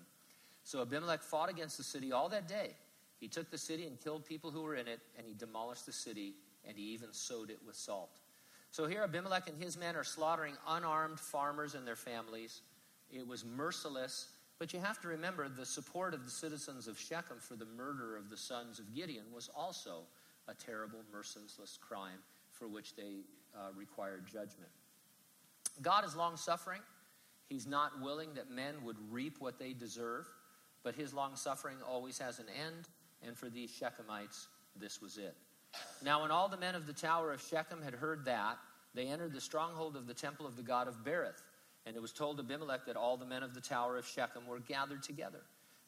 So 0.63 0.81
Abimelech 0.81 1.21
fought 1.21 1.49
against 1.49 1.77
the 1.77 1.83
city 1.83 2.13
all 2.13 2.29
that 2.29 2.47
day. 2.47 2.75
He 3.21 3.27
took 3.27 3.51
the 3.51 3.57
city 3.57 3.85
and 3.85 4.01
killed 4.01 4.25
people 4.25 4.49
who 4.49 4.63
were 4.63 4.75
in 4.75 4.87
it, 4.87 4.99
and 5.15 5.25
he 5.25 5.35
demolished 5.35 5.85
the 5.85 5.93
city, 5.93 6.33
and 6.67 6.75
he 6.75 6.83
even 6.85 7.13
sowed 7.13 7.51
it 7.51 7.59
with 7.65 7.75
salt. 7.75 8.19
So 8.71 8.87
here 8.87 9.03
Abimelech 9.03 9.47
and 9.47 9.61
his 9.61 9.77
men 9.77 9.95
are 9.95 10.03
slaughtering 10.03 10.55
unarmed 10.67 11.19
farmers 11.19 11.75
and 11.75 11.85
their 11.85 11.95
families. 11.95 12.61
It 13.11 13.27
was 13.27 13.45
merciless, 13.45 14.29
but 14.57 14.73
you 14.73 14.79
have 14.79 14.99
to 15.01 15.07
remember 15.07 15.47
the 15.49 15.65
support 15.65 16.15
of 16.15 16.25
the 16.25 16.31
citizens 16.31 16.87
of 16.87 16.99
Shechem 16.99 17.37
for 17.39 17.55
the 17.55 17.65
murder 17.65 18.17
of 18.17 18.29
the 18.29 18.37
sons 18.37 18.79
of 18.79 18.93
Gideon 18.95 19.25
was 19.33 19.49
also 19.55 20.03
a 20.47 20.55
terrible, 20.55 20.99
merciless 21.13 21.77
crime 21.79 22.19
for 22.51 22.67
which 22.67 22.95
they 22.95 23.19
uh, 23.55 23.67
required 23.75 24.25
judgment. 24.25 24.71
God 25.83 26.05
is 26.05 26.15
long 26.15 26.37
suffering. 26.37 26.81
He's 27.49 27.67
not 27.67 28.01
willing 28.01 28.33
that 28.33 28.49
men 28.49 28.83
would 28.83 28.97
reap 29.11 29.37
what 29.39 29.59
they 29.59 29.73
deserve, 29.73 30.25
but 30.83 30.95
his 30.95 31.13
long 31.13 31.35
suffering 31.35 31.77
always 31.87 32.17
has 32.17 32.39
an 32.39 32.45
end, 32.47 32.87
and 33.25 33.37
for 33.37 33.49
these 33.49 33.71
Shechemites, 33.71 34.47
this 34.75 35.01
was 35.01 35.17
it. 35.17 35.35
Now, 36.03 36.21
when 36.21 36.31
all 36.31 36.47
the 36.47 36.57
men 36.57 36.75
of 36.75 36.87
the 36.87 36.93
tower 36.93 37.31
of 37.31 37.41
Shechem 37.41 37.81
had 37.81 37.93
heard 37.93 38.25
that, 38.25 38.57
they 38.93 39.07
entered 39.07 39.33
the 39.33 39.41
stronghold 39.41 39.95
of 39.95 40.07
the 40.07 40.13
temple 40.13 40.45
of 40.45 40.55
the 40.55 40.63
god 40.63 40.87
of 40.87 41.03
Berith. 41.03 41.41
And 41.85 41.95
it 41.95 42.01
was 42.01 42.11
told 42.11 42.39
Abimelech 42.39 42.85
that 42.85 42.95
all 42.95 43.17
the 43.17 43.25
men 43.25 43.43
of 43.43 43.53
the 43.53 43.61
tower 43.61 43.97
of 43.97 44.05
Shechem 44.05 44.45
were 44.45 44.59
gathered 44.59 45.01
together. 45.01 45.41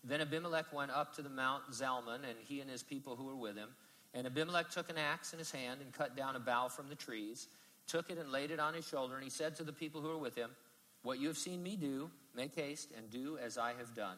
Then 0.03 0.21
Abimelech 0.21 0.73
went 0.73 0.91
up 0.91 1.15
to 1.15 1.21
the 1.21 1.29
Mount 1.29 1.63
Zalmon, 1.71 2.23
and 2.23 2.35
he 2.39 2.61
and 2.61 2.69
his 2.69 2.83
people 2.83 3.15
who 3.15 3.25
were 3.25 3.35
with 3.35 3.55
him. 3.55 3.69
And 4.13 4.27
Abimelech 4.27 4.69
took 4.69 4.89
an 4.89 4.97
axe 4.97 5.33
in 5.33 5.39
his 5.39 5.51
hand 5.51 5.81
and 5.81 5.93
cut 5.93 6.15
down 6.15 6.35
a 6.35 6.39
bough 6.39 6.67
from 6.67 6.89
the 6.89 6.95
trees, 6.95 7.47
took 7.87 8.09
it 8.09 8.17
and 8.17 8.31
laid 8.31 8.51
it 8.51 8.59
on 8.59 8.73
his 8.73 8.87
shoulder, 8.87 9.15
and 9.15 9.23
he 9.23 9.29
said 9.29 9.55
to 9.55 9.63
the 9.63 9.73
people 9.73 10.01
who 10.01 10.09
were 10.09 10.17
with 10.17 10.35
him, 10.35 10.49
What 11.03 11.19
you 11.19 11.27
have 11.27 11.37
seen 11.37 11.63
me 11.63 11.75
do, 11.75 12.09
make 12.35 12.55
haste 12.55 12.91
and 12.97 13.09
do 13.09 13.37
as 13.37 13.57
I 13.57 13.73
have 13.73 13.95
done. 13.95 14.17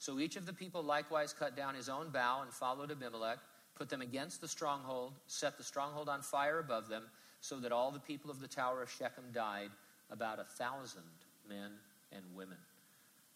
So 0.00 0.18
each 0.18 0.36
of 0.36 0.46
the 0.46 0.52
people 0.54 0.82
likewise 0.82 1.34
cut 1.34 1.54
down 1.54 1.74
his 1.74 1.90
own 1.90 2.08
bough 2.08 2.40
and 2.40 2.50
followed 2.50 2.90
Abimelech, 2.90 3.38
put 3.74 3.90
them 3.90 4.00
against 4.00 4.40
the 4.40 4.48
stronghold, 4.48 5.12
set 5.26 5.58
the 5.58 5.62
stronghold 5.62 6.08
on 6.08 6.22
fire 6.22 6.58
above 6.58 6.88
them, 6.88 7.02
so 7.42 7.60
that 7.60 7.70
all 7.70 7.90
the 7.90 8.00
people 8.00 8.30
of 8.30 8.40
the 8.40 8.48
tower 8.48 8.82
of 8.82 8.90
Shechem 8.90 9.24
died, 9.34 9.68
about 10.10 10.38
a 10.40 10.44
thousand 10.44 11.02
men 11.46 11.72
and 12.12 12.22
women. 12.34 12.56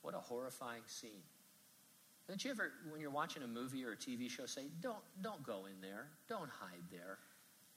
What 0.01 0.15
a 0.15 0.19
horrifying 0.19 0.83
scene. 0.87 1.23
Don't 2.29 2.43
you 2.43 2.51
ever, 2.51 2.73
when 2.91 2.99
you're 2.99 3.11
watching 3.11 3.43
a 3.43 3.47
movie 3.47 3.85
or 3.85 3.93
a 3.93 3.97
TV 3.97 4.31
show, 4.31 4.47
say, 4.47 4.63
don't, 4.81 5.05
don't 5.23 5.47
go 5.47 5.67
in 5.67 5.83
there. 5.83 6.07
Don't 6.31 6.49
hide 6.49 6.83
there. 6.91 7.19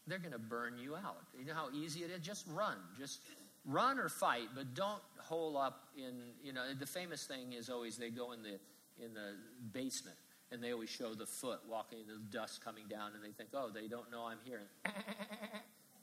They're 0.07 0.17
going 0.17 0.31
to 0.31 0.39
burn 0.39 0.77
you 0.77 0.95
out. 0.95 1.23
You 1.37 1.45
know 1.45 1.53
how 1.53 1.69
easy 1.73 2.03
it 2.05 2.09
is? 2.09 2.25
Just 2.25 2.45
run. 2.47 2.77
Just 2.97 3.19
run 3.65 3.99
or 3.99 4.07
fight, 4.07 4.47
but 4.55 4.73
don't 4.73 5.01
hole 5.19 5.57
up 5.57 5.89
in, 5.97 6.13
you 6.41 6.53
know, 6.53 6.63
the 6.79 6.85
famous 6.85 7.25
thing 7.25 7.51
is 7.51 7.69
always 7.69 7.97
they 7.97 8.09
go 8.09 8.31
in 8.31 8.41
the, 8.41 8.57
in 9.03 9.13
the 9.13 9.35
basement 9.73 10.17
and 10.51 10.63
they 10.63 10.71
always 10.71 10.89
show 10.89 11.13
the 11.13 11.25
foot 11.25 11.59
walking, 11.69 11.99
in 11.99 12.07
the 12.07 12.37
dust 12.37 12.63
coming 12.63 12.85
down, 12.89 13.11
and 13.13 13.23
they 13.23 13.31
think, 13.31 13.49
oh, 13.53 13.69
they 13.69 13.87
don't 13.87 14.09
know 14.11 14.25
I'm 14.25 14.39
here. 14.43 14.63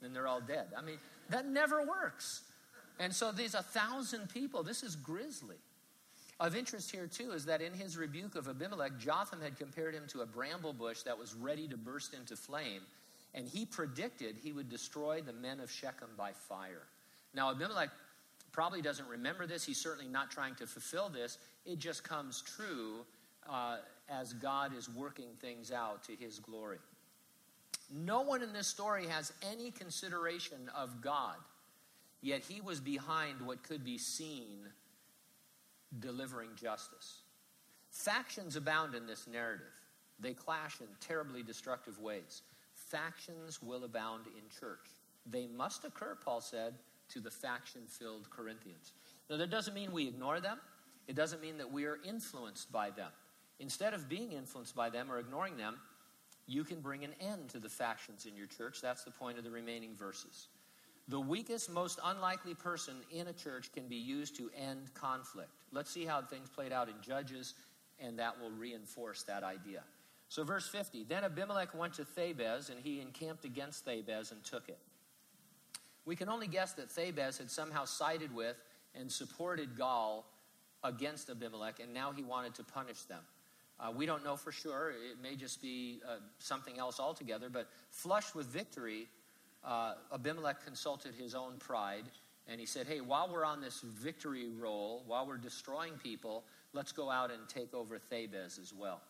And 0.03 0.15
they're 0.15 0.27
all 0.27 0.41
dead. 0.41 0.67
I 0.77 0.81
mean, 0.83 0.97
that 1.29 1.47
never 1.47 1.83
works. 1.83 2.43
And 2.99 3.13
so 3.13 3.31
these 3.31 3.55
a 3.55 3.63
thousand 3.63 4.29
people, 4.29 4.61
this 4.61 4.83
is 4.83 4.95
grisly. 4.95 5.55
Of 6.39 6.55
interest 6.55 6.91
here, 6.91 7.07
too, 7.07 7.31
is 7.31 7.45
that 7.45 7.61
in 7.61 7.73
his 7.73 7.97
rebuke 7.97 8.35
of 8.35 8.47
Abimelech, 8.47 8.99
Jotham 8.99 9.41
had 9.41 9.57
compared 9.57 9.95
him 9.95 10.03
to 10.09 10.21
a 10.21 10.25
bramble 10.25 10.73
bush 10.73 11.01
that 11.03 11.17
was 11.17 11.33
ready 11.33 11.67
to 11.69 11.77
burst 11.77 12.13
into 12.13 12.35
flame, 12.35 12.81
and 13.33 13.47
he 13.47 13.65
predicted 13.65 14.35
he 14.35 14.51
would 14.51 14.69
destroy 14.69 15.21
the 15.21 15.33
men 15.33 15.59
of 15.59 15.71
Shechem 15.71 16.09
by 16.17 16.33
fire. 16.33 16.83
Now, 17.33 17.49
Abimelech 17.51 17.89
probably 18.55 18.81
doesn't 18.81 19.09
remember 19.09 19.45
this. 19.45 19.65
He's 19.65 19.77
certainly 19.77 20.09
not 20.09 20.31
trying 20.31 20.55
to 20.55 20.65
fulfill 20.65 21.09
this. 21.09 21.37
It 21.65 21.77
just 21.77 22.05
comes 22.05 22.41
true 22.41 23.05
uh, 23.49 23.77
as 24.09 24.31
God 24.31 24.71
is 24.75 24.87
working 24.87 25.27
things 25.41 25.73
out 25.73 26.05
to 26.05 26.13
his 26.15 26.39
glory. 26.39 26.77
No 27.93 28.21
one 28.21 28.41
in 28.41 28.53
this 28.53 28.67
story 28.67 29.07
has 29.07 29.33
any 29.51 29.71
consideration 29.71 30.69
of 30.73 31.01
God, 31.01 31.35
yet 32.21 32.43
he 32.47 32.61
was 32.61 32.79
behind 32.79 33.41
what 33.41 33.61
could 33.61 33.83
be 33.83 33.97
seen 33.97 34.59
delivering 35.99 36.51
justice. 36.55 37.23
Factions 37.91 38.55
abound 38.55 38.95
in 38.95 39.05
this 39.05 39.27
narrative. 39.27 39.67
They 40.17 40.33
clash 40.33 40.79
in 40.79 40.87
terribly 41.01 41.43
destructive 41.43 41.99
ways. 41.99 42.41
Factions 42.73 43.61
will 43.61 43.83
abound 43.83 44.27
in 44.27 44.43
church. 44.59 44.87
They 45.29 45.47
must 45.47 45.83
occur, 45.83 46.17
Paul 46.23 46.39
said, 46.39 46.73
to 47.09 47.19
the 47.19 47.31
faction 47.31 47.81
filled 47.87 48.29
Corinthians. 48.29 48.93
Now, 49.29 49.37
that 49.37 49.49
doesn't 49.49 49.73
mean 49.73 49.91
we 49.91 50.07
ignore 50.07 50.39
them, 50.39 50.59
it 51.07 51.15
doesn't 51.15 51.41
mean 51.41 51.57
that 51.57 51.71
we 51.71 51.85
are 51.85 51.99
influenced 52.03 52.71
by 52.71 52.89
them. 52.89 53.11
Instead 53.59 53.93
of 53.93 54.09
being 54.09 54.31
influenced 54.31 54.75
by 54.75 54.89
them 54.89 55.11
or 55.11 55.19
ignoring 55.19 55.57
them, 55.57 55.77
you 56.47 56.63
can 56.63 56.81
bring 56.81 57.03
an 57.03 57.13
end 57.19 57.49
to 57.49 57.59
the 57.59 57.69
factions 57.69 58.25
in 58.25 58.35
your 58.35 58.47
church. 58.47 58.81
That's 58.81 59.03
the 59.03 59.11
point 59.11 59.37
of 59.37 59.43
the 59.43 59.51
remaining 59.51 59.95
verses. 59.95 60.47
The 61.07 61.19
weakest, 61.19 61.69
most 61.69 61.99
unlikely 62.03 62.55
person 62.55 62.95
in 63.11 63.27
a 63.27 63.33
church 63.33 63.71
can 63.71 63.87
be 63.87 63.95
used 63.95 64.35
to 64.37 64.49
end 64.57 64.93
conflict. 64.93 65.51
Let's 65.71 65.91
see 65.91 66.05
how 66.05 66.21
things 66.21 66.49
played 66.49 66.71
out 66.71 66.89
in 66.89 66.95
Judges, 67.01 67.53
and 67.99 68.17
that 68.17 68.39
will 68.39 68.51
reinforce 68.51 69.23
that 69.23 69.43
idea. 69.43 69.83
So, 70.29 70.43
verse 70.43 70.67
50 70.67 71.03
Then 71.03 71.23
Abimelech 71.23 71.75
went 71.75 71.93
to 71.95 72.03
Thebez, 72.03 72.69
and 72.69 72.79
he 72.79 73.01
encamped 73.01 73.45
against 73.45 73.85
Thebez 73.85 74.31
and 74.31 74.43
took 74.43 74.67
it. 74.67 74.79
We 76.05 76.15
can 76.15 76.29
only 76.29 76.47
guess 76.47 76.73
that 76.73 76.89
Thebez 76.89 77.37
had 77.37 77.49
somehow 77.49 77.85
sided 77.85 78.33
with 78.33 78.57
and 78.93 79.11
supported 79.11 79.75
Gaal 79.75 80.23
against 80.83 81.29
Abimelech, 81.29 81.79
and 81.79 81.93
now 81.93 82.11
he 82.11 82.23
wanted 82.23 82.53
to 82.55 82.63
punish 82.63 83.01
them. 83.03 83.21
Uh, 83.79 83.91
we 83.93 84.05
don't 84.05 84.23
know 84.23 84.37
for 84.37 84.51
sure. 84.51 84.91
It 84.91 85.21
may 85.21 85.35
just 85.35 85.61
be 85.61 85.99
uh, 86.07 86.17
something 86.39 86.79
else 86.79 86.99
altogether, 86.99 87.49
but 87.49 87.67
flushed 87.89 88.35
with 88.35 88.45
victory, 88.45 89.07
uh, 89.65 89.95
Abimelech 90.13 90.63
consulted 90.63 91.13
his 91.15 91.35
own 91.35 91.57
pride, 91.57 92.05
and 92.47 92.59
he 92.59 92.65
said, 92.65 92.87
Hey, 92.87 93.01
while 93.01 93.29
we're 93.31 93.43
on 93.43 93.59
this 93.59 93.81
victory 93.81 94.47
roll, 94.47 95.03
while 95.07 95.27
we're 95.27 95.37
destroying 95.37 95.93
people, 96.01 96.43
let's 96.73 96.91
go 96.91 97.09
out 97.09 97.31
and 97.31 97.49
take 97.49 97.73
over 97.73 97.99
Thebez 97.99 98.59
as 98.59 98.73
well. 98.73 99.01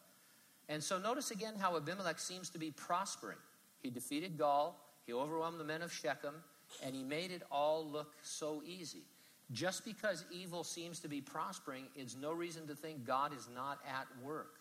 And 0.67 0.81
so 0.81 0.97
notice 0.97 1.29
again 1.29 1.53
how 1.59 1.75
Abimelech 1.75 2.17
seems 2.17 2.49
to 2.51 2.57
be 2.57 2.71
prospering. 2.71 3.37
He 3.83 3.89
defeated 3.91 4.37
Gaal, 4.37 4.73
he 5.05 5.13
overwhelmed 5.13 5.59
the 5.59 5.65
men 5.65 5.83
of 5.83 5.93
Shechem, 5.93 6.33
and 6.83 6.95
he 6.95 7.03
made 7.03 7.31
it 7.31 7.43
all 7.51 7.85
look 7.85 8.13
so 8.23 8.61
easy. 8.65 9.03
Just 9.51 9.85
because 9.85 10.25
evil 10.31 10.63
seems 10.63 10.99
to 10.99 11.07
be 11.07 11.21
prospering 11.21 11.85
is 11.95 12.15
no 12.19 12.31
reason 12.31 12.67
to 12.67 12.75
think 12.75 13.05
God 13.05 13.35
is 13.35 13.47
not 13.53 13.79
at 13.87 14.07
work. 14.23 14.55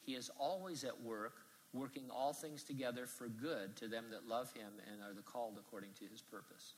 He 0.00 0.12
is 0.14 0.30
always 0.38 0.82
at 0.82 1.02
work, 1.02 1.34
working 1.72 2.04
all 2.10 2.32
things 2.32 2.64
together 2.64 3.06
for 3.06 3.28
good 3.28 3.76
to 3.76 3.86
them 3.88 4.06
that 4.10 4.26
love 4.26 4.52
him 4.52 4.72
and 4.90 5.02
are 5.02 5.14
the 5.14 5.22
called 5.22 5.58
according 5.58 5.90
to 5.98 6.06
his 6.10 6.22
purpose. 6.22 6.74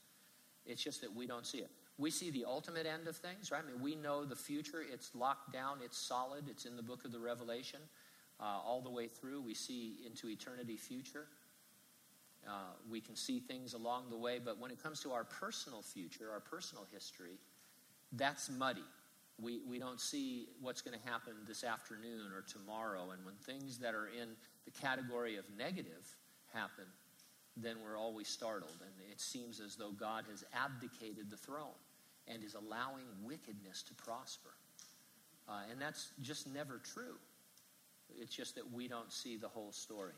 It's 0.67 0.83
just 0.83 1.01
that 1.03 1.15
we 1.15 1.27
don't 1.27 1.47
see 1.47 1.59
it. 1.59 1.71
We 1.99 2.11
see 2.11 2.31
the 2.31 2.45
ultimate 2.45 2.87
end 2.87 3.07
of 3.07 3.17
things, 3.17 3.51
right? 3.51 3.63
I 3.65 3.71
mean, 3.71 3.81
we 3.81 3.95
know 3.95 4.25
the 4.25 4.37
future. 4.37 4.83
It's 4.93 5.15
locked 5.15 5.53
down, 5.53 5.79
it's 5.85 5.99
solid, 5.99 6.49
it's 6.49 6.65
in 6.65 6.77
the 6.77 6.83
book 6.83 7.05
of 7.05 7.13
the 7.13 7.21
Revelation. 7.21 7.81
Uh, 8.41 8.59
all 8.65 8.81
the 8.81 8.91
way 8.91 9.07
through, 9.07 9.41
we 9.41 9.55
see 9.55 9.99
into 10.05 10.29
eternity 10.29 10.77
future. 10.77 11.27
Uh, 12.47 12.53
we 12.91 13.01
can 13.01 13.15
see 13.15 13.39
things 13.39 13.73
along 13.73 14.11
the 14.11 14.17
way, 14.17 14.41
but 14.45 14.59
when 14.59 14.71
it 14.71 14.83
comes 14.83 15.01
to 15.01 15.13
our 15.13 15.25
personal 15.25 15.83
future, 15.83 16.31
our 16.33 16.41
personal 16.41 16.87
history, 16.93 17.39
that's 18.13 18.51
muddy. 18.51 18.85
We, 19.41 19.61
we 19.69 19.79
don't 19.79 20.01
see 20.01 20.47
what's 20.61 20.83
going 20.83 20.99
to 20.99 21.09
happen 21.09 21.33
this 21.47 21.65
afternoon 21.65 22.33
or 22.35 22.43
tomorrow. 22.43 23.11
And 23.13 23.25
when 23.25 23.35
things 23.37 23.79
that 23.79 23.95
are 23.95 24.09
in 24.09 24.31
the 24.65 24.71
category 24.71 25.37
of 25.37 25.45
negative 25.57 26.07
happen, 26.53 26.85
then 27.57 27.77
we're 27.85 27.99
always 27.99 28.29
startled. 28.29 28.77
And 28.81 29.11
it 29.11 29.21
seems 29.21 29.61
as 29.61 29.77
though 29.77 29.93
God 29.93 30.25
has 30.31 30.45
abdicated 30.53 31.31
the 31.31 31.37
throne 31.37 31.79
and 32.29 32.43
is 32.45 32.55
allowing 32.55 33.05
wickedness 33.23 33.83
to 33.85 33.95
prosper. 33.95 34.51
Uh, 35.49 35.63
and 35.71 35.81
that's 35.81 36.11
just 36.21 36.53
never 36.53 36.81
true. 36.93 37.17
It's 38.21 38.35
just 38.35 38.55
that 38.57 38.73
we 38.73 38.89
don't 38.89 39.13
see 39.13 39.37
the 39.37 39.49
whole 39.49 39.73
story. 39.73 40.13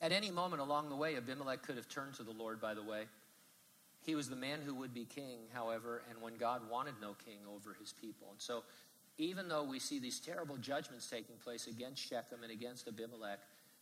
At 0.00 0.12
any 0.12 0.30
moment 0.30 0.60
along 0.60 0.88
the 0.90 0.96
way, 0.96 1.16
Abimelech 1.16 1.62
could 1.62 1.76
have 1.76 1.88
turned 1.88 2.14
to 2.14 2.22
the 2.22 2.32
Lord, 2.32 2.60
by 2.60 2.74
the 2.74 2.82
way. 2.82 3.04
He 4.04 4.14
was 4.14 4.28
the 4.28 4.36
man 4.36 4.60
who 4.64 4.74
would 4.74 4.92
be 4.92 5.06
king, 5.06 5.38
however, 5.52 6.02
and 6.10 6.20
when 6.20 6.36
God 6.36 6.68
wanted 6.70 6.94
no 7.00 7.14
king 7.24 7.38
over 7.54 7.74
his 7.80 7.92
people. 7.92 8.28
And 8.30 8.40
so, 8.40 8.64
even 9.16 9.48
though 9.48 9.64
we 9.64 9.78
see 9.78 9.98
these 9.98 10.20
terrible 10.20 10.56
judgments 10.58 11.08
taking 11.08 11.36
place 11.36 11.68
against 11.68 12.02
Shechem 12.02 12.42
and 12.42 12.52
against 12.52 12.86
Abimelech, 12.86 13.40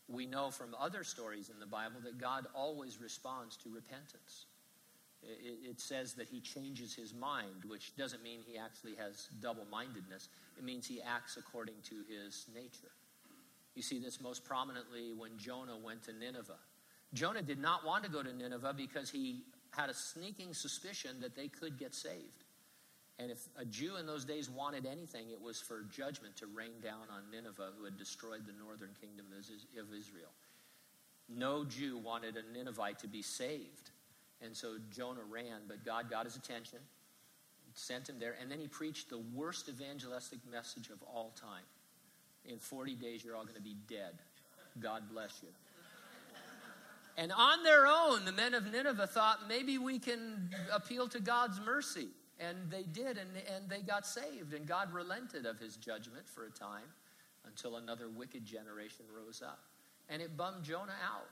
we 0.08 0.26
know 0.26 0.50
from 0.50 0.76
other 0.78 1.04
stories 1.04 1.48
in 1.48 1.58
the 1.58 1.66
Bible 1.66 2.00
that 2.04 2.18
God 2.18 2.46
always 2.54 3.00
responds 3.00 3.56
to 3.58 3.70
repentance. 3.70 4.46
It, 5.22 5.80
says 5.80 6.14
that 6.14 6.28
he 6.28 6.40
changes 6.40 6.94
his 6.94 7.14
mind, 7.14 7.64
which 7.68 7.94
doesn't 7.96 8.24
mean 8.24 8.40
he 8.44 8.58
actually 8.58 8.96
has 8.96 9.28
double 9.40 9.64
mindedness. 9.70 10.28
It 10.58 10.64
means 10.64 10.86
he 10.86 11.00
acts 11.00 11.36
according 11.36 11.76
to 11.90 11.96
his 12.08 12.46
nature. 12.52 12.90
You 13.74 13.82
see 13.82 13.98
this 13.98 14.20
most 14.20 14.44
prominently 14.44 15.12
when 15.16 15.38
Jonah 15.38 15.76
went 15.76 16.02
to 16.04 16.12
Nineveh. 16.12 16.58
Jonah 17.14 17.42
did 17.42 17.58
not 17.58 17.86
want 17.86 18.04
to 18.04 18.10
go 18.10 18.22
to 18.22 18.32
Nineveh 18.32 18.74
because 18.76 19.10
he 19.10 19.42
had 19.70 19.90
a 19.90 19.94
sneaking 19.94 20.54
suspicion 20.54 21.20
that 21.20 21.34
they 21.34 21.48
could 21.48 21.78
get 21.78 21.94
saved. 21.94 22.44
And 23.18 23.30
if 23.30 23.38
a 23.56 23.64
Jew 23.64 23.96
in 23.96 24.06
those 24.06 24.24
days 24.24 24.50
wanted 24.50 24.86
anything, 24.86 25.30
it 25.30 25.40
was 25.40 25.60
for 25.60 25.82
judgment 25.94 26.36
to 26.36 26.46
rain 26.46 26.80
down 26.82 27.06
on 27.14 27.30
Nineveh, 27.30 27.70
who 27.78 27.84
had 27.84 27.96
destroyed 27.96 28.46
the 28.46 28.52
northern 28.64 28.90
kingdom 29.00 29.26
of 29.32 29.94
Israel. 29.94 30.30
No 31.28 31.64
Jew 31.64 31.98
wanted 31.98 32.36
a 32.36 32.52
Ninevite 32.52 32.98
to 33.00 33.08
be 33.08 33.22
saved. 33.22 33.90
And 34.40 34.56
so 34.56 34.76
Jonah 34.90 35.24
ran, 35.30 35.60
but 35.68 35.84
God 35.84 36.10
got 36.10 36.24
his 36.24 36.36
attention, 36.36 36.78
sent 37.74 38.08
him 38.08 38.18
there, 38.18 38.34
and 38.40 38.50
then 38.50 38.58
he 38.58 38.66
preached 38.66 39.08
the 39.08 39.22
worst 39.34 39.68
evangelistic 39.68 40.40
message 40.50 40.88
of 40.88 41.02
all 41.02 41.32
time. 41.40 41.64
In 42.48 42.58
40 42.58 42.94
days, 42.96 43.24
you're 43.24 43.36
all 43.36 43.44
going 43.44 43.54
to 43.54 43.62
be 43.62 43.76
dead. 43.88 44.14
God 44.80 45.02
bless 45.10 45.40
you. 45.42 45.48
And 47.16 47.30
on 47.30 47.62
their 47.62 47.86
own, 47.86 48.24
the 48.24 48.32
men 48.32 48.54
of 48.54 48.72
Nineveh 48.72 49.06
thought 49.06 49.40
maybe 49.48 49.78
we 49.78 49.98
can 49.98 50.50
appeal 50.72 51.08
to 51.08 51.20
God's 51.20 51.60
mercy. 51.60 52.08
And 52.40 52.56
they 52.70 52.82
did, 52.82 53.18
and, 53.18 53.30
and 53.54 53.68
they 53.68 53.80
got 53.80 54.06
saved. 54.06 54.54
And 54.54 54.66
God 54.66 54.92
relented 54.92 55.46
of 55.46 55.58
his 55.58 55.76
judgment 55.76 56.26
for 56.26 56.46
a 56.46 56.50
time 56.50 56.88
until 57.46 57.76
another 57.76 58.08
wicked 58.08 58.44
generation 58.44 59.04
rose 59.14 59.42
up. 59.44 59.60
And 60.08 60.22
it 60.22 60.36
bummed 60.36 60.64
Jonah 60.64 60.96
out. 61.04 61.28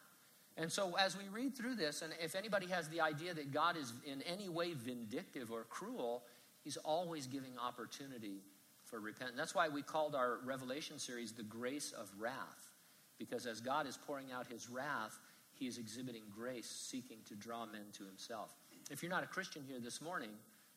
And 0.57 0.71
so, 0.71 0.95
as 0.97 1.17
we 1.17 1.29
read 1.29 1.57
through 1.57 1.77
this, 1.77 2.03
and 2.03 2.13
if 2.23 2.35
anybody 2.35 2.67
has 2.67 2.89
the 2.89 3.01
idea 3.01 3.33
that 3.35 3.51
God 3.51 3.77
is 3.77 3.93
in 4.05 4.21
any 4.23 4.49
way 4.49 4.75
vindictive 4.75 5.51
or 5.51 5.65
cruel, 5.65 6.25
he's 6.63 6.77
always 6.77 7.27
giving 7.27 7.53
opportunity 7.59 8.43
for 8.91 9.01
repentance. 9.01 9.39
That's 9.39 9.55
why 9.55 9.69
we 9.69 9.83
called 9.83 10.15
our 10.15 10.39
Revelation 10.45 10.99
series 10.99 11.33
the 11.33 11.43
grace 11.43 11.93
of 11.93 12.11
wrath. 12.19 12.71
Because 13.19 13.47
as 13.47 13.61
God 13.61 13.87
is 13.87 13.97
pouring 13.97 14.33
out 14.33 14.47
his 14.47 14.69
wrath, 14.69 15.19
he 15.55 15.67
is 15.67 15.79
exhibiting 15.79 16.23
grace, 16.35 16.67
seeking 16.67 17.19
to 17.29 17.35
draw 17.35 17.67
men 17.67 17.85
to 17.99 18.05
himself. 18.05 18.51
If 18.91 19.03
you're 19.03 19.11
not 19.11 19.23
a 19.23 19.27
Christian 19.27 19.63
here 19.69 19.79
this 19.79 20.01
morning, 20.01 20.31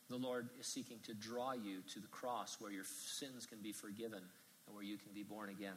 the 0.10 0.18
Lord 0.18 0.50
is 0.60 0.68
seeking 0.68 0.98
to 1.06 1.14
draw 1.14 1.54
you 1.54 1.82
to 1.94 2.00
the 2.00 2.08
cross 2.08 2.58
where 2.60 2.72
your 2.72 2.84
sins 2.84 3.46
can 3.46 3.60
be 3.60 3.72
forgiven 3.72 4.20
and 4.68 4.76
where 4.76 4.84
you 4.84 4.98
can 4.98 5.14
be 5.14 5.24
born 5.24 5.50
again. 5.50 5.76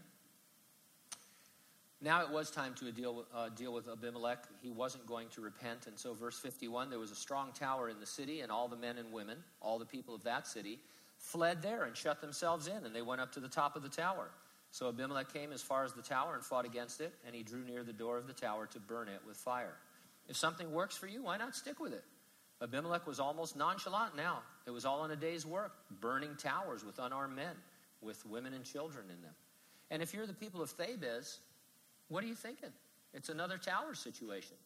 Now 2.02 2.22
it 2.22 2.30
was 2.30 2.50
time 2.50 2.74
to 2.74 2.92
deal, 2.92 3.24
uh, 3.34 3.48
deal 3.48 3.72
with 3.72 3.88
Abimelech. 3.88 4.44
He 4.60 4.68
wasn't 4.68 5.06
going 5.06 5.28
to 5.30 5.40
repent. 5.40 5.86
And 5.86 5.98
so, 5.98 6.12
verse 6.12 6.38
51 6.38 6.90
there 6.90 6.98
was 6.98 7.10
a 7.10 7.16
strong 7.16 7.52
tower 7.52 7.88
in 7.88 7.98
the 8.00 8.06
city, 8.06 8.40
and 8.40 8.52
all 8.52 8.68
the 8.68 8.76
men 8.76 8.98
and 8.98 9.12
women, 9.12 9.38
all 9.62 9.78
the 9.78 9.86
people 9.86 10.14
of 10.14 10.22
that 10.24 10.46
city, 10.46 10.78
fled 11.18 11.62
there 11.62 11.84
and 11.84 11.96
shut 11.96 12.20
themselves 12.20 12.66
in, 12.66 12.84
and 12.84 12.94
they 12.94 13.02
went 13.02 13.20
up 13.20 13.32
to 13.32 13.40
the 13.40 13.48
top 13.48 13.76
of 13.76 13.82
the 13.82 13.88
tower. 13.88 14.30
So 14.70 14.88
Abimelech 14.88 15.32
came 15.32 15.52
as 15.52 15.62
far 15.62 15.84
as 15.84 15.92
the 15.92 16.02
tower 16.02 16.34
and 16.34 16.44
fought 16.44 16.66
against 16.66 17.00
it, 17.00 17.14
and 17.26 17.34
he 17.34 17.42
drew 17.42 17.64
near 17.64 17.82
the 17.82 17.92
door 17.92 18.18
of 18.18 18.26
the 18.26 18.32
tower 18.32 18.66
to 18.66 18.80
burn 18.80 19.08
it 19.08 19.20
with 19.26 19.36
fire. 19.36 19.76
If 20.28 20.36
something 20.36 20.70
works 20.72 20.96
for 20.96 21.06
you, 21.06 21.22
why 21.22 21.36
not 21.36 21.54
stick 21.54 21.80
with 21.80 21.92
it? 21.92 22.04
Abimelech 22.62 23.06
was 23.06 23.20
almost 23.20 23.56
nonchalant 23.56 24.16
now. 24.16 24.40
It 24.66 24.70
was 24.70 24.84
all 24.84 25.04
in 25.04 25.10
a 25.10 25.16
day's 25.16 25.46
work, 25.46 25.72
burning 26.00 26.36
towers 26.36 26.84
with 26.84 26.98
unarmed 26.98 27.36
men, 27.36 27.54
with 28.00 28.24
women 28.26 28.54
and 28.54 28.64
children 28.64 29.04
in 29.04 29.20
them. 29.22 29.34
And 29.90 30.02
if 30.02 30.14
you're 30.14 30.26
the 30.26 30.34
people 30.34 30.62
of 30.62 30.76
Thebez, 30.76 31.38
what 32.08 32.24
are 32.24 32.26
you 32.26 32.34
thinking? 32.34 32.70
It's 33.14 33.28
another 33.28 33.58
tower 33.58 33.94
situation. 33.94 34.56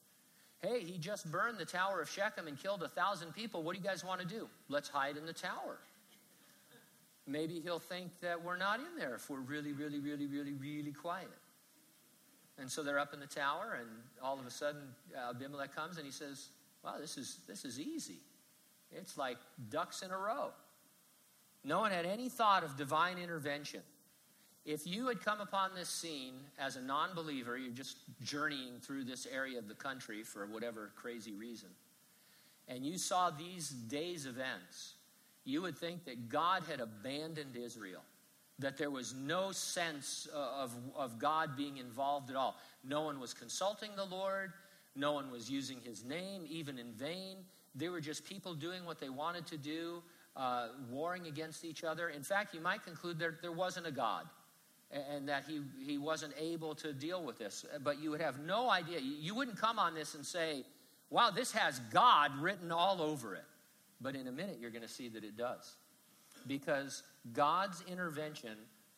Hey, 0.62 0.80
he 0.80 0.98
just 0.98 1.30
burned 1.30 1.58
the 1.58 1.64
tower 1.64 2.00
of 2.00 2.10
Shechem 2.10 2.46
and 2.46 2.60
killed 2.60 2.82
a 2.82 2.88
thousand 2.88 3.34
people. 3.34 3.62
What 3.62 3.74
do 3.74 3.82
you 3.82 3.86
guys 3.86 4.04
want 4.04 4.20
to 4.20 4.26
do? 4.26 4.48
Let's 4.68 4.88
hide 4.88 5.16
in 5.16 5.26
the 5.26 5.32
tower 5.32 5.78
maybe 7.30 7.60
he'll 7.60 7.78
think 7.78 8.10
that 8.20 8.42
we're 8.42 8.56
not 8.56 8.80
in 8.80 8.98
there 8.98 9.14
if 9.14 9.28
we're 9.30 9.40
really, 9.40 9.72
really, 9.72 10.00
really, 10.00 10.26
really, 10.26 10.52
really 10.52 10.92
quiet. 10.92 11.28
And 12.58 12.70
so 12.70 12.82
they're 12.82 12.98
up 12.98 13.14
in 13.14 13.20
the 13.20 13.26
tower, 13.26 13.78
and 13.78 13.88
all 14.22 14.38
of 14.38 14.46
a 14.46 14.50
sudden 14.50 14.82
uh, 15.16 15.30
Abimelech 15.30 15.74
comes 15.74 15.96
and 15.96 16.04
he 16.04 16.12
says, 16.12 16.48
Wow, 16.84 16.94
this 16.98 17.18
is, 17.18 17.38
this 17.46 17.64
is 17.64 17.78
easy. 17.78 18.20
It's 18.90 19.18
like 19.18 19.36
ducks 19.68 20.02
in 20.02 20.10
a 20.10 20.16
row. 20.16 20.50
No 21.62 21.80
one 21.80 21.90
had 21.90 22.06
any 22.06 22.28
thought 22.28 22.64
of 22.64 22.76
divine 22.76 23.18
intervention. 23.18 23.82
If 24.64 24.86
you 24.86 25.08
had 25.08 25.22
come 25.22 25.40
upon 25.40 25.74
this 25.74 25.88
scene 25.88 26.34
as 26.58 26.76
a 26.76 26.82
non 26.82 27.14
believer, 27.14 27.56
you're 27.56 27.72
just 27.72 27.98
journeying 28.22 28.80
through 28.80 29.04
this 29.04 29.26
area 29.26 29.58
of 29.58 29.68
the 29.68 29.74
country 29.74 30.22
for 30.22 30.46
whatever 30.46 30.90
crazy 30.96 31.32
reason, 31.32 31.68
and 32.68 32.84
you 32.84 32.98
saw 32.98 33.30
these 33.30 33.70
days' 33.70 34.26
events, 34.26 34.94
you 35.50 35.62
would 35.62 35.76
think 35.76 36.04
that 36.04 36.28
God 36.28 36.62
had 36.68 36.80
abandoned 36.80 37.56
Israel, 37.56 38.02
that 38.58 38.76
there 38.76 38.90
was 38.90 39.14
no 39.14 39.52
sense 39.52 40.28
uh, 40.34 40.62
of, 40.62 40.72
of 40.96 41.18
God 41.18 41.56
being 41.56 41.78
involved 41.78 42.30
at 42.30 42.36
all. 42.36 42.56
No 42.84 43.02
one 43.02 43.20
was 43.20 43.34
consulting 43.34 43.90
the 43.96 44.04
Lord, 44.04 44.52
no 44.96 45.12
one 45.12 45.30
was 45.30 45.50
using 45.50 45.78
his 45.84 46.04
name, 46.04 46.44
even 46.48 46.78
in 46.78 46.92
vain. 46.92 47.36
They 47.74 47.88
were 47.88 48.00
just 48.00 48.24
people 48.24 48.54
doing 48.54 48.84
what 48.84 49.00
they 49.00 49.08
wanted 49.08 49.46
to 49.48 49.56
do, 49.56 50.02
uh, 50.36 50.68
warring 50.90 51.26
against 51.26 51.64
each 51.64 51.84
other. 51.84 52.08
In 52.08 52.22
fact, 52.22 52.54
you 52.54 52.60
might 52.60 52.84
conclude 52.84 53.18
there, 53.18 53.38
there 53.42 53.52
wasn't 53.52 53.86
a 53.86 53.92
God 53.92 54.26
and 54.90 55.28
that 55.28 55.44
he, 55.46 55.60
he 55.84 55.98
wasn't 55.98 56.32
able 56.38 56.74
to 56.74 56.92
deal 56.92 57.22
with 57.22 57.38
this. 57.38 57.64
But 57.82 58.02
you 58.02 58.10
would 58.10 58.20
have 58.20 58.40
no 58.40 58.70
idea. 58.70 58.98
You 59.00 59.34
wouldn't 59.34 59.56
come 59.56 59.78
on 59.78 59.94
this 59.94 60.14
and 60.14 60.26
say, 60.26 60.64
wow, 61.10 61.30
this 61.30 61.52
has 61.52 61.78
God 61.92 62.32
written 62.40 62.72
all 62.72 63.00
over 63.00 63.34
it. 63.34 63.44
But 64.00 64.16
in 64.16 64.26
a 64.26 64.32
minute, 64.32 64.58
you're 64.60 64.70
going 64.70 64.82
to 64.82 64.88
see 64.88 65.08
that 65.08 65.24
it 65.24 65.36
does. 65.36 65.76
Because 66.46 67.02
God's 67.32 67.82
intervention 67.86 68.56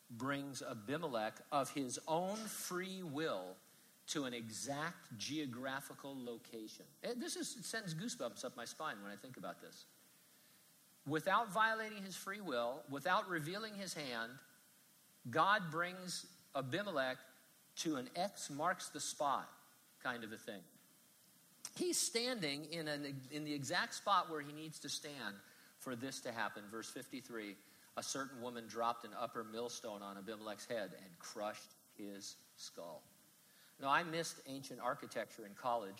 brings 0.09 0.61
Abimelech 0.61 1.39
of 1.51 1.69
his 1.71 1.99
own 2.07 2.37
free 2.37 3.03
will 3.03 3.55
to 4.07 4.25
an 4.25 4.33
exact 4.33 5.17
geographical 5.17 6.15
location. 6.17 6.85
Eh, 7.03 7.13
this 7.17 7.35
is, 7.35 7.57
sends 7.61 7.93
goosebumps 7.93 8.45
up 8.45 8.55
my 8.55 8.65
spine 8.65 8.95
when 9.01 9.11
I 9.11 9.15
think 9.15 9.37
about 9.37 9.61
this. 9.61 9.85
Without 11.07 11.51
violating 11.51 12.03
his 12.03 12.15
free 12.15 12.41
will, 12.41 12.81
without 12.89 13.29
revealing 13.29 13.73
his 13.75 13.93
hand, 13.93 14.31
God 15.29 15.63
brings 15.71 16.25
Abimelech 16.55 17.17
to 17.77 17.95
an 17.95 18.09
X 18.15 18.49
marks 18.49 18.89
the 18.89 18.99
spot 18.99 19.49
kind 20.01 20.23
of 20.23 20.31
a 20.31 20.37
thing. 20.37 20.61
He's 21.75 21.97
standing 21.97 22.65
in, 22.71 22.87
an, 22.87 23.15
in 23.31 23.45
the 23.45 23.53
exact 23.53 23.95
spot 23.95 24.29
where 24.29 24.41
he 24.41 24.53
needs 24.53 24.79
to 24.79 24.89
stand 24.89 25.35
for 25.79 25.95
this 25.95 26.19
to 26.21 26.31
happen. 26.31 26.63
Verse 26.71 26.89
53 26.89 27.55
A 27.97 28.03
certain 28.03 28.41
woman 28.41 28.65
dropped 28.67 29.05
an 29.05 29.11
upper 29.19 29.43
millstone 29.43 30.01
on 30.01 30.17
Abimelech's 30.17 30.65
head 30.65 30.91
and 31.03 31.19
crushed 31.19 31.75
his 31.97 32.35
skull. 32.57 33.01
Now, 33.81 33.89
I 33.89 34.03
missed 34.03 34.37
ancient 34.47 34.79
architecture 34.79 35.45
in 35.45 35.53
college, 35.55 35.97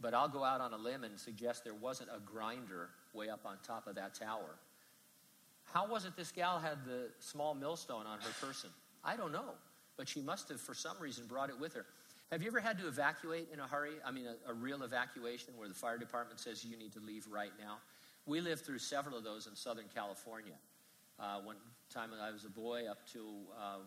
but 0.00 0.14
I'll 0.14 0.28
go 0.28 0.44
out 0.44 0.60
on 0.60 0.72
a 0.72 0.78
limb 0.78 1.04
and 1.04 1.18
suggest 1.18 1.64
there 1.64 1.74
wasn't 1.74 2.10
a 2.14 2.20
grinder 2.20 2.90
way 3.12 3.28
up 3.28 3.40
on 3.44 3.56
top 3.64 3.86
of 3.86 3.96
that 3.96 4.14
tower 4.14 4.56
how 5.72 5.86
was 5.86 6.04
it 6.04 6.16
this 6.16 6.32
gal 6.32 6.58
had 6.58 6.84
the 6.86 7.10
small 7.18 7.54
millstone 7.54 8.06
on 8.06 8.20
her 8.20 8.46
person? 8.46 8.70
I 9.04 9.16
don't 9.16 9.32
know, 9.32 9.52
but 9.96 10.08
she 10.08 10.20
must 10.20 10.48
have, 10.48 10.60
for 10.60 10.74
some 10.74 10.96
reason, 10.98 11.26
brought 11.26 11.50
it 11.50 11.60
with 11.60 11.74
her. 11.74 11.84
Have 12.30 12.42
you 12.42 12.48
ever 12.48 12.60
had 12.60 12.78
to 12.78 12.86
evacuate 12.86 13.48
in 13.52 13.60
a 13.60 13.66
hurry? 13.66 13.94
I 14.04 14.10
mean, 14.10 14.26
a, 14.26 14.50
a 14.50 14.54
real 14.54 14.82
evacuation 14.82 15.54
where 15.56 15.68
the 15.68 15.74
fire 15.74 15.98
department 15.98 16.40
says 16.40 16.64
you 16.64 16.76
need 16.76 16.92
to 16.92 17.00
leave 17.00 17.26
right 17.30 17.52
now? 17.58 17.78
We 18.26 18.40
lived 18.40 18.66
through 18.66 18.78
several 18.78 19.16
of 19.16 19.24
those 19.24 19.46
in 19.46 19.56
Southern 19.56 19.86
California. 19.94 20.52
Uh, 21.18 21.40
one 21.42 21.56
time 21.92 22.10
when 22.10 22.20
I 22.20 22.30
was 22.30 22.44
a 22.44 22.50
boy, 22.50 22.86
up 22.88 23.06
to 23.12 23.24
uh, 23.58 23.78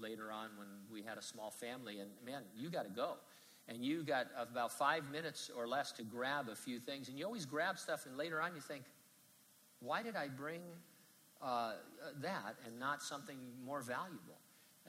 later 0.00 0.32
on 0.32 0.48
when 0.56 0.68
we 0.90 1.02
had 1.02 1.18
a 1.18 1.22
small 1.22 1.50
family, 1.50 1.98
and 1.98 2.10
man, 2.24 2.42
you 2.56 2.70
got 2.70 2.84
to 2.84 2.90
go. 2.90 3.14
And 3.68 3.84
you 3.84 4.02
got 4.02 4.26
about 4.36 4.72
five 4.72 5.10
minutes 5.12 5.50
or 5.54 5.68
less 5.68 5.92
to 5.92 6.02
grab 6.02 6.48
a 6.48 6.56
few 6.56 6.80
things. 6.80 7.08
And 7.08 7.18
you 7.18 7.24
always 7.26 7.44
grab 7.44 7.78
stuff, 7.78 8.06
and 8.06 8.16
later 8.16 8.40
on 8.40 8.54
you 8.54 8.60
think, 8.60 8.84
why 9.80 10.02
did 10.02 10.16
I 10.16 10.28
bring 10.28 10.62
uh, 11.42 11.72
that 12.20 12.56
and 12.66 12.78
not 12.78 13.02
something 13.02 13.38
more 13.64 13.80
valuable. 13.80 14.38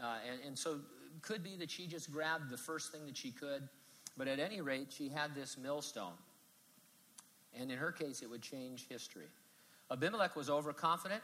Uh, 0.01 0.17
and, 0.29 0.39
and 0.45 0.57
so 0.57 0.79
could 1.21 1.43
be 1.43 1.55
that 1.57 1.69
she 1.69 1.87
just 1.87 2.11
grabbed 2.11 2.49
the 2.49 2.57
first 2.57 2.91
thing 2.91 3.05
that 3.05 3.17
she 3.17 3.31
could, 3.31 3.67
but 4.17 4.27
at 4.27 4.39
any 4.39 4.61
rate, 4.61 4.87
she 4.95 5.09
had 5.09 5.33
this 5.35 5.57
millstone. 5.57 6.13
And 7.59 7.71
in 7.71 7.77
her 7.77 7.91
case, 7.91 8.21
it 8.21 8.29
would 8.29 8.41
change 8.41 8.87
history. 8.87 9.27
Abimelech 9.91 10.35
was 10.35 10.49
overconfident, 10.49 11.21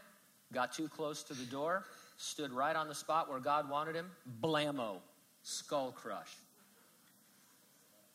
got 0.53 0.73
too 0.73 0.87
close 0.87 1.23
to 1.23 1.33
the 1.33 1.45
door, 1.45 1.85
stood 2.17 2.51
right 2.51 2.75
on 2.75 2.87
the 2.87 2.95
spot 2.95 3.29
where 3.29 3.39
God 3.39 3.69
wanted 3.69 3.95
him. 3.95 4.09
Blammo, 4.41 4.97
skull 5.43 5.91
crush. 5.91 6.35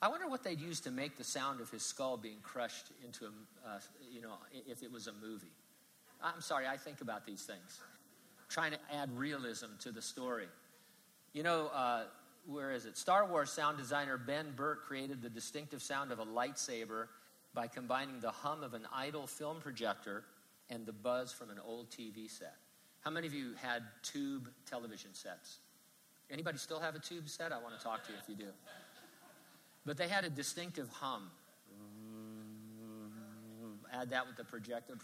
I 0.03 0.09
wonder 0.09 0.29
what 0.29 0.43
they'd 0.43 0.61
use 0.61 0.81
to 0.81 0.91
make 0.91 1.17
the 1.17 1.25
sound 1.25 1.61
of 1.61 1.71
his 1.71 1.83
skull 1.83 2.17
being 2.17 2.39
crushed 2.43 2.87
into 3.05 3.27
a, 3.27 3.69
uh, 3.69 3.79
you 4.11 4.21
know, 4.21 4.35
if 4.67 4.83
it 4.83 4.91
was 4.91 5.07
a 5.07 5.13
movie. 5.13 5.53
I'm 6.21 6.41
sorry, 6.41 6.67
I 6.67 6.77
think 6.77 7.01
about 7.01 7.25
these 7.25 7.43
things, 7.43 7.81
trying 8.49 8.73
to 8.73 8.79
add 8.93 9.17
realism 9.17 9.67
to 9.81 9.93
the 9.93 10.03
story. 10.03 10.49
You 11.33 11.43
know, 11.43 11.69
uh, 11.69 12.05
where 12.47 12.73
is 12.73 12.85
it? 12.87 12.97
Star 12.97 13.27
Wars 13.27 13.51
sound 13.51 13.79
designer 13.79 14.19
Ben 14.19 14.53
Burtt 14.55 14.83
created 14.83 15.23
the 15.23 15.31
distinctive 15.31 15.83
sound 15.83 16.13
of 16.13 16.19
a 16.19 16.27
lightsaber 16.27 17.07
by 17.55 17.67
combining 17.67 18.21
the 18.21 18.31
hum 18.31 18.63
of 18.63 18.75
an 18.75 18.87
idle 18.93 19.27
film 19.27 19.59
projector 19.61 20.25
and 20.69 20.85
the 20.85 20.93
buzz 20.93 21.33
from 21.33 21.51
an 21.51 21.59
old 21.65 21.91
TV 21.91 22.31
set. 22.31 22.57
How 23.01 23.11
many 23.11 23.27
of 23.27 23.35
you 23.35 23.53
had 23.61 23.83
tube 24.03 24.49
television 24.67 25.15
sets? 25.15 25.59
Anybody 26.31 26.59
still 26.59 26.81
have 26.81 26.95
a 26.95 26.99
tube 26.99 27.29
set? 27.29 27.53
I 27.53 27.61
want 27.61 27.77
to 27.77 27.83
talk 27.83 28.05
to 28.07 28.13
you 28.13 28.19
if 28.23 28.29
you 28.29 28.37
do. 28.37 28.51
But 29.85 29.97
they 29.97 30.09
had 30.09 30.25
a 30.25 30.31
distinctive 30.31 30.89
hum. 30.91 31.31
Add 33.93 34.11
that 34.11 34.27
with 34.27 34.37
the 34.37 34.45
projector. 34.45 34.95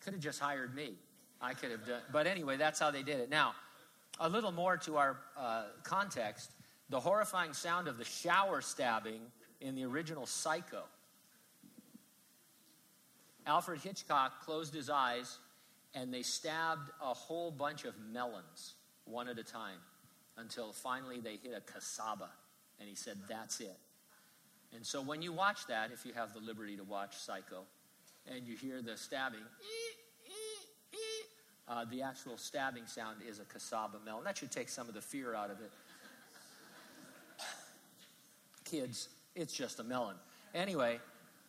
Could 0.00 0.12
have 0.12 0.22
just 0.22 0.38
hired 0.38 0.74
me. 0.74 0.94
I 1.40 1.54
could 1.54 1.70
have 1.70 1.86
done. 1.86 2.00
But 2.12 2.26
anyway, 2.26 2.56
that's 2.56 2.78
how 2.78 2.90
they 2.90 3.02
did 3.02 3.20
it. 3.20 3.30
Now, 3.30 3.54
a 4.18 4.28
little 4.28 4.52
more 4.52 4.76
to 4.78 4.96
our 4.96 5.16
uh, 5.36 5.64
context 5.82 6.50
the 6.88 7.00
horrifying 7.00 7.52
sound 7.52 7.88
of 7.88 7.98
the 7.98 8.04
shower 8.04 8.60
stabbing 8.60 9.20
in 9.60 9.74
the 9.74 9.84
original 9.84 10.24
Psycho. 10.24 10.84
Alfred 13.46 13.80
Hitchcock 13.80 14.44
closed 14.44 14.74
his 14.74 14.88
eyes 14.88 15.38
and 15.94 16.12
they 16.12 16.22
stabbed 16.22 16.90
a 17.00 17.14
whole 17.14 17.50
bunch 17.50 17.84
of 17.84 17.94
melons 18.12 18.74
one 19.04 19.28
at 19.28 19.38
a 19.38 19.42
time 19.42 19.78
until 20.36 20.72
finally 20.72 21.20
they 21.20 21.36
hit 21.36 21.54
a 21.56 21.60
casaba. 21.60 22.28
And 22.78 22.88
he 22.88 22.94
said, 22.94 23.16
That's 23.28 23.60
it. 23.60 23.78
And 24.74 24.84
so 24.84 25.00
when 25.00 25.22
you 25.22 25.32
watch 25.32 25.66
that, 25.68 25.90
if 25.92 26.04
you 26.04 26.12
have 26.12 26.34
the 26.34 26.40
liberty 26.40 26.76
to 26.76 26.84
watch 26.84 27.16
Psycho, 27.16 27.62
and 28.28 28.46
you 28.46 28.56
hear 28.56 28.82
the 28.82 28.96
stabbing, 28.96 29.40
uh, 31.68 31.84
the 31.90 32.02
actual 32.02 32.36
stabbing 32.36 32.86
sound 32.86 33.18
is 33.28 33.40
a 33.40 33.44
casaba 33.44 34.04
melon. 34.04 34.24
That 34.24 34.38
should 34.38 34.50
take 34.50 34.68
some 34.68 34.88
of 34.88 34.94
the 34.94 35.00
fear 35.00 35.34
out 35.34 35.50
of 35.50 35.60
it. 35.60 35.70
Kids, 38.64 39.08
it's 39.34 39.52
just 39.52 39.80
a 39.80 39.84
melon. 39.84 40.16
Anyway, 40.54 40.98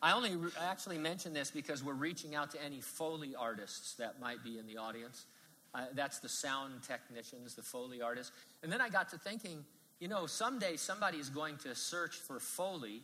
I 0.01 0.13
only 0.13 0.35
re- 0.35 0.51
actually 0.59 0.97
mention 0.97 1.33
this 1.33 1.51
because 1.51 1.83
we're 1.83 1.93
reaching 1.93 2.35
out 2.35 2.51
to 2.51 2.63
any 2.63 2.81
Foley 2.81 3.35
artists 3.35 3.93
that 3.95 4.19
might 4.19 4.43
be 4.43 4.59
in 4.59 4.67
the 4.67 4.77
audience. 4.77 5.25
Uh, 5.73 5.85
that's 5.93 6.19
the 6.19 6.29
sound 6.29 6.83
technicians, 6.83 7.55
the 7.55 7.61
Foley 7.61 8.01
artists. 8.01 8.31
And 8.63 8.71
then 8.71 8.81
I 8.81 8.89
got 8.89 9.09
to 9.09 9.17
thinking, 9.17 9.63
you 9.99 10.07
know, 10.07 10.25
someday 10.25 10.77
somebody 10.77 11.17
is 11.17 11.29
going 11.29 11.57
to 11.57 11.73
search 11.75 12.15
for 12.15 12.39
Foley 12.39 13.01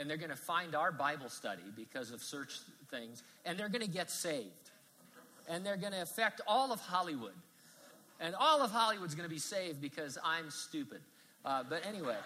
and 0.00 0.08
they're 0.08 0.16
going 0.16 0.30
to 0.30 0.36
find 0.36 0.74
our 0.74 0.90
Bible 0.90 1.28
study 1.28 1.62
because 1.76 2.10
of 2.10 2.22
search 2.22 2.60
things, 2.90 3.22
and 3.44 3.58
they're 3.58 3.68
going 3.68 3.84
to 3.84 3.90
get 3.90 4.10
saved. 4.10 4.69
And 5.50 5.66
they're 5.66 5.76
going 5.76 5.92
to 5.92 6.00
affect 6.00 6.40
all 6.46 6.72
of 6.72 6.80
Hollywood. 6.80 7.34
And 8.20 8.34
all 8.34 8.62
of 8.62 8.70
Hollywood's 8.70 9.14
going 9.14 9.28
to 9.28 9.34
be 9.34 9.38
saved 9.38 9.82
because 9.82 10.16
I'm 10.24 10.50
stupid. 10.50 11.00
Uh, 11.44 11.64
but 11.68 11.84
anyway, 11.86 12.16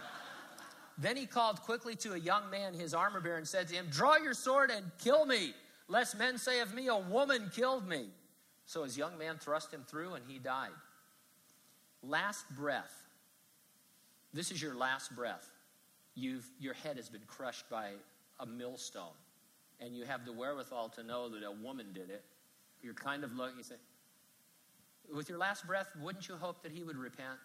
then 0.98 1.16
he 1.16 1.26
called 1.26 1.60
quickly 1.62 1.96
to 1.96 2.12
a 2.12 2.18
young 2.18 2.50
man, 2.50 2.74
his 2.74 2.94
armor 2.94 3.20
bearer, 3.20 3.38
and 3.38 3.48
said 3.48 3.66
to 3.68 3.74
him, 3.74 3.86
Draw 3.90 4.18
your 4.18 4.34
sword 4.34 4.70
and 4.70 4.84
kill 5.02 5.26
me, 5.26 5.54
lest 5.88 6.16
men 6.16 6.38
say 6.38 6.60
of 6.60 6.72
me, 6.74 6.86
A 6.86 6.96
woman 6.96 7.50
killed 7.54 7.88
me. 7.88 8.06
So 8.66 8.84
his 8.84 8.96
young 8.96 9.18
man 9.18 9.38
thrust 9.38 9.72
him 9.72 9.84
through, 9.88 10.14
and 10.14 10.24
he 10.28 10.38
died. 10.38 10.70
Last 12.02 12.44
breath. 12.54 12.92
This 14.32 14.50
is 14.50 14.60
your 14.60 14.74
last 14.74 15.14
breath 15.16 15.48
you've, 16.14 16.48
your 16.58 16.74
head 16.74 16.96
has 16.96 17.08
been 17.08 17.22
crushed 17.26 17.68
by 17.68 17.90
a 18.40 18.46
millstone, 18.46 19.16
and 19.80 19.96
you 19.96 20.04
have 20.04 20.24
the 20.24 20.32
wherewithal 20.32 20.88
to 20.90 21.02
know 21.02 21.28
that 21.28 21.42
a 21.42 21.50
woman 21.50 21.86
did 21.92 22.10
it, 22.10 22.24
you're 22.84 22.94
kind 22.94 23.24
of 23.24 23.34
looking, 23.34 23.58
you 23.58 23.64
say, 23.64 23.76
with 25.14 25.28
your 25.28 25.38
last 25.38 25.66
breath, 25.66 25.88
wouldn't 26.00 26.28
you 26.28 26.36
hope 26.36 26.62
that 26.62 26.72
he 26.72 26.82
would 26.82 26.96
repent? 26.96 27.38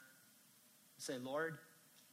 Say, 0.97 1.17
Lord, 1.17 1.58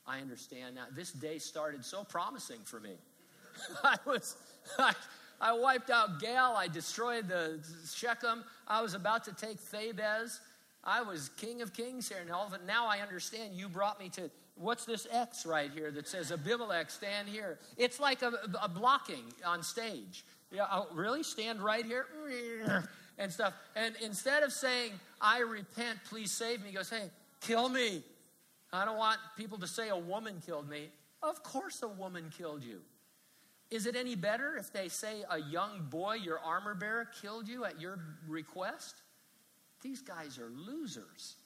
I 0.07 0.21
understand 0.21 0.77
now. 0.77 0.85
This 0.95 1.13
day 1.13 1.39
started 1.39 1.85
so 1.85 2.05
promising 2.05 2.61
for 2.65 2.81
me. 2.81 2.95
I 3.85 3.97
was, 4.07 4.37
I, 4.79 4.95
I 5.41 5.53
wiped 5.53 5.91
out 5.91 6.21
Gaal. 6.21 6.55
I 6.55 6.69
destroyed 6.69 7.29
the 7.29 7.61
Shechem. 7.93 8.45
I 8.69 8.81
was 8.81 8.95
about 8.95 9.25
to 9.25 9.33
take 9.33 9.59
Thebez. 9.61 10.39
I 10.85 11.03
was 11.03 11.31
king 11.37 11.63
of 11.63 11.73
kings 11.73 12.09
here, 12.09 12.19
and 12.21 12.31
all 12.31 12.47
of 12.47 12.53
it. 12.53 12.61
Now 12.67 12.87
I 12.87 13.01
understand 13.01 13.55
you 13.55 13.69
brought 13.69 13.99
me 13.99 14.09
to 14.11 14.31
What's 14.57 14.87
this 14.87 15.07
X 15.13 15.45
right 15.45 15.71
here 15.71 15.91
that 15.91 16.09
says 16.09 16.33
Abimelech, 16.33 16.91
stand 16.91 17.29
here? 17.29 17.59
It's 17.77 18.01
like 18.01 18.23
a, 18.23 18.33
a 18.63 18.69
blocking 18.69 19.25
on 19.45 19.63
stage. 19.63 20.25
Yeah, 20.51 20.65
oh, 20.73 20.87
really? 20.95 21.23
Stand 21.23 21.61
right 21.61 21.85
here? 21.85 22.07
And 23.19 23.33
stuff. 23.33 23.55
And 23.75 23.95
instead 24.03 24.43
of 24.43 24.53
saying, 24.53 24.93
I 25.21 25.41
repent, 25.41 25.99
please 26.09 26.33
save 26.33 26.61
me, 26.61 26.69
he 26.69 26.75
goes, 26.75 26.91
hey, 26.91 27.11
kill 27.41 27.69
me. 27.69 28.03
I 28.73 28.85
don't 28.85 28.99
want 28.99 29.19
people 29.37 29.59
to 29.59 29.67
say 29.67 29.89
a 29.89 29.97
woman 29.97 30.43
killed 30.45 30.69
me. 30.69 30.89
Of 31.23 31.43
course, 31.43 31.83
a 31.83 31.89
woman 31.89 32.31
killed 32.37 32.63
you. 32.63 32.81
Is 33.71 33.87
it 33.87 33.97
any 33.97 34.15
better 34.15 34.57
if 34.57 34.73
they 34.73 34.89
say 34.89 35.25
a 35.31 35.41
young 35.41 35.87
boy, 35.91 36.15
your 36.15 36.39
armor 36.39 36.75
bearer, 36.75 37.09
killed 37.23 37.49
you 37.49 37.65
at 37.65 37.81
your 37.81 37.99
request? 38.29 39.03
These 39.83 40.03
guys 40.03 40.39
are 40.39 40.51
losers. 40.51 41.37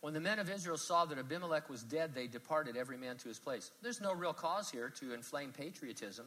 When 0.00 0.12
the 0.12 0.20
men 0.20 0.38
of 0.38 0.50
Israel 0.50 0.76
saw 0.76 1.04
that 1.06 1.18
Abimelech 1.18 1.70
was 1.70 1.82
dead, 1.82 2.14
they 2.14 2.26
departed, 2.26 2.76
every 2.76 2.98
man 2.98 3.16
to 3.18 3.28
his 3.28 3.38
place. 3.38 3.70
There's 3.80 4.00
no 4.00 4.12
real 4.12 4.34
cause 4.34 4.70
here 4.70 4.90
to 5.00 5.14
inflame 5.14 5.52
patriotism. 5.52 6.26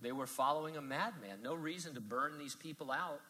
They 0.00 0.12
were 0.12 0.26
following 0.26 0.76
a 0.76 0.82
madman. 0.82 1.42
No 1.42 1.54
reason 1.54 1.94
to 1.94 2.00
burn 2.00 2.38
these 2.38 2.54
people 2.54 2.90
out. 2.90 3.20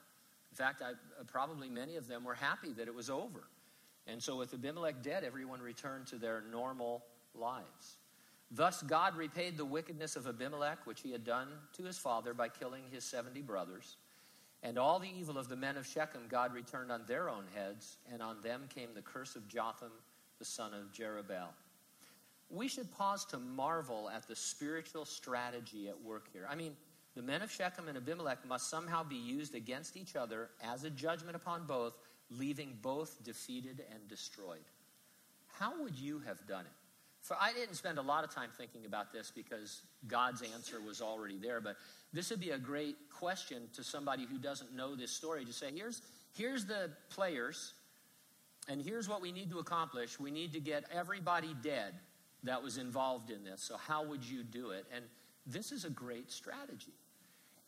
In 0.51 0.57
fact, 0.57 0.83
I, 0.83 0.91
uh, 0.91 1.25
probably 1.27 1.69
many 1.69 1.97
of 1.97 2.07
them 2.07 2.25
were 2.25 2.35
happy 2.35 2.73
that 2.73 2.89
it 2.89 2.95
was 2.95 3.11
over. 3.11 3.49
And 4.07 4.23
so, 4.23 4.37
with 4.37 4.53
Abimelech 4.53 5.03
dead, 5.03 5.25
everyone 5.25 5.61
returned 5.61 6.07
to 6.09 6.17
their 6.17 6.43
normal 6.51 7.05
lives. 7.35 7.97
Thus, 8.51 8.83
God 8.83 9.17
repaid 9.17 9.57
the 9.57 9.65
wickedness 9.65 10.17
of 10.17 10.27
Abimelech, 10.27 10.87
which 10.87 11.01
he 11.01 11.11
had 11.11 11.25
done 11.25 11.49
to 11.73 11.83
his 11.83 11.99
father 11.99 12.35
by 12.35 12.49
killing 12.49 12.85
his 12.91 13.05
70 13.05 13.41
brothers. 13.43 13.97
And 14.63 14.79
all 14.79 14.99
the 14.99 15.09
evil 15.09 15.39
of 15.39 15.49
the 15.49 15.57
men 15.57 15.77
of 15.77 15.87
Shechem 15.87 16.23
God 16.29 16.55
returned 16.55 16.93
on 16.93 17.03
their 17.07 17.29
own 17.29 17.45
heads, 17.55 17.99
and 18.13 18.23
on 18.23 18.41
them 18.43 18.69
came 18.75 18.91
the 18.95 19.03
curse 19.03 19.37
of 19.37 19.49
Jotham, 19.49 19.93
the 20.39 20.45
son 20.45 20.73
of 20.73 20.93
Jerubbaal. 20.93 21.49
We 22.51 22.69
should 22.69 22.93
pause 22.93 23.25
to 23.27 23.39
marvel 23.39 24.11
at 24.11 24.29
the 24.29 24.37
spiritual 24.37 25.05
strategy 25.05 25.89
at 25.89 26.01
work 26.03 26.29
here. 26.33 26.47
I 26.49 26.55
mean, 26.55 26.77
the 27.15 27.23
men 27.23 27.43
of 27.43 27.51
Shechem 27.51 27.89
and 27.89 27.97
Abimelech 27.97 28.47
must 28.47 28.69
somehow 28.69 29.05
be 29.05 29.17
used 29.17 29.55
against 29.55 29.97
each 29.97 30.17
other 30.17 30.51
as 30.63 30.85
a 30.85 30.91
judgment 30.91 31.37
upon 31.37 31.67
both, 31.67 31.97
leaving 32.31 32.77
both 32.83 33.23
defeated 33.25 33.83
and 33.93 34.09
destroyed. 34.09 34.65
How 35.59 35.81
would 35.83 35.95
you 35.97 36.21
have 36.27 36.47
done 36.47 36.67
it? 36.67 36.73
For 37.23 37.37
I 37.41 37.53
didn't 37.55 37.77
spend 37.77 37.99
a 37.99 38.03
lot 38.03 38.25
of 38.25 38.35
time 38.35 38.51
thinking 38.59 38.85
about 38.85 39.13
this 39.13 39.33
because 39.35 39.83
God's 40.07 40.43
answer 40.43 40.81
was 40.81 41.01
already 41.01 41.39
there, 41.39 41.61
but 41.61 41.77
this 42.13 42.29
would 42.31 42.41
be 42.41 42.51
a 42.51 42.59
great 42.59 42.97
question 43.11 43.63
to 43.75 43.83
somebody 43.83 44.27
who 44.27 44.37
doesn't 44.37 44.75
know 44.75 44.95
this 44.95 45.11
story 45.11 45.45
to 45.47 45.53
say, 45.53 45.71
here's, 45.75 46.03
here's 46.37 46.67
the 46.67 46.91
players, 47.09 47.73
and 48.69 48.83
here's 48.83 49.09
what 49.09 49.23
we 49.23 49.33
need 49.33 49.51
to 49.51 49.59
accomplish. 49.59 50.21
We 50.21 50.31
need 50.31 50.53
to 50.53 50.61
get 50.61 50.85
everybody 50.93 51.55
dead 51.63 51.95
that 52.45 52.63
was 52.63 52.79
involved 52.79 53.31
in 53.31 53.43
this. 53.45 53.63
So, 53.63 53.77
how 53.77 54.05
would 54.05 54.25
you 54.25 54.43
do 54.43 54.71
it? 54.71 54.87
And 54.95 55.05
this 55.47 55.73
is 55.73 55.85
a 55.85 55.91
great 55.91 56.31
strategy. 56.31 56.93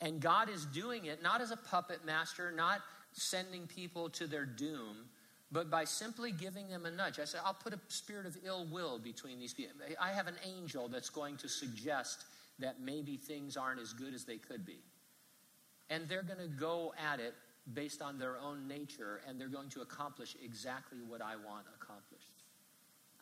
And 0.01 0.21
God 0.21 0.49
is 0.49 0.67
doing 0.67 1.07
it 1.07 1.23
not 1.23 1.41
as 1.41 1.51
a 1.51 1.57
puppet 1.57 2.05
master, 2.05 2.53
not 2.53 2.81
sending 3.13 3.67
people 3.67 4.11
to 4.11 4.27
their 4.27 4.45
doom, 4.45 5.07
but 5.51 5.71
by 5.71 5.85
simply 5.85 6.33
giving 6.33 6.69
them 6.69 6.85
a 6.85 6.91
nudge. 6.91 7.19
I 7.19 7.25
said, 7.25 7.41
I'll 7.45 7.55
put 7.55 7.73
a 7.73 7.81
spirit 7.89 8.27
of 8.27 8.37
ill 8.45 8.67
will 8.71 8.99
between 8.99 9.39
these 9.39 9.55
people. 9.55 9.73
I 10.01 10.11
have 10.11 10.27
an 10.27 10.37
angel 10.45 10.89
that's 10.89 11.09
going 11.09 11.37
to 11.39 11.49
suggest 11.49 12.25
that 12.59 12.81
maybe 12.81 13.17
things 13.17 13.57
aren't 13.57 13.81
as 13.81 13.93
good 13.93 14.15
as 14.15 14.25
they 14.25 14.37
could 14.37 14.67
be. 14.67 14.79
And 15.89 16.09
they're 16.09 16.23
going 16.23 16.41
to 16.41 16.49
go 16.49 16.93
at 16.99 17.21
it 17.21 17.35
based 17.73 18.03
on 18.03 18.19
their 18.19 18.39
own 18.39 18.69
nature, 18.69 19.21
and 19.27 19.41
they're 19.41 19.49
going 19.49 19.69
to 19.71 19.81
accomplish 19.81 20.37
exactly 20.43 20.99
what 21.07 21.21
I 21.21 21.37
want. 21.37 21.67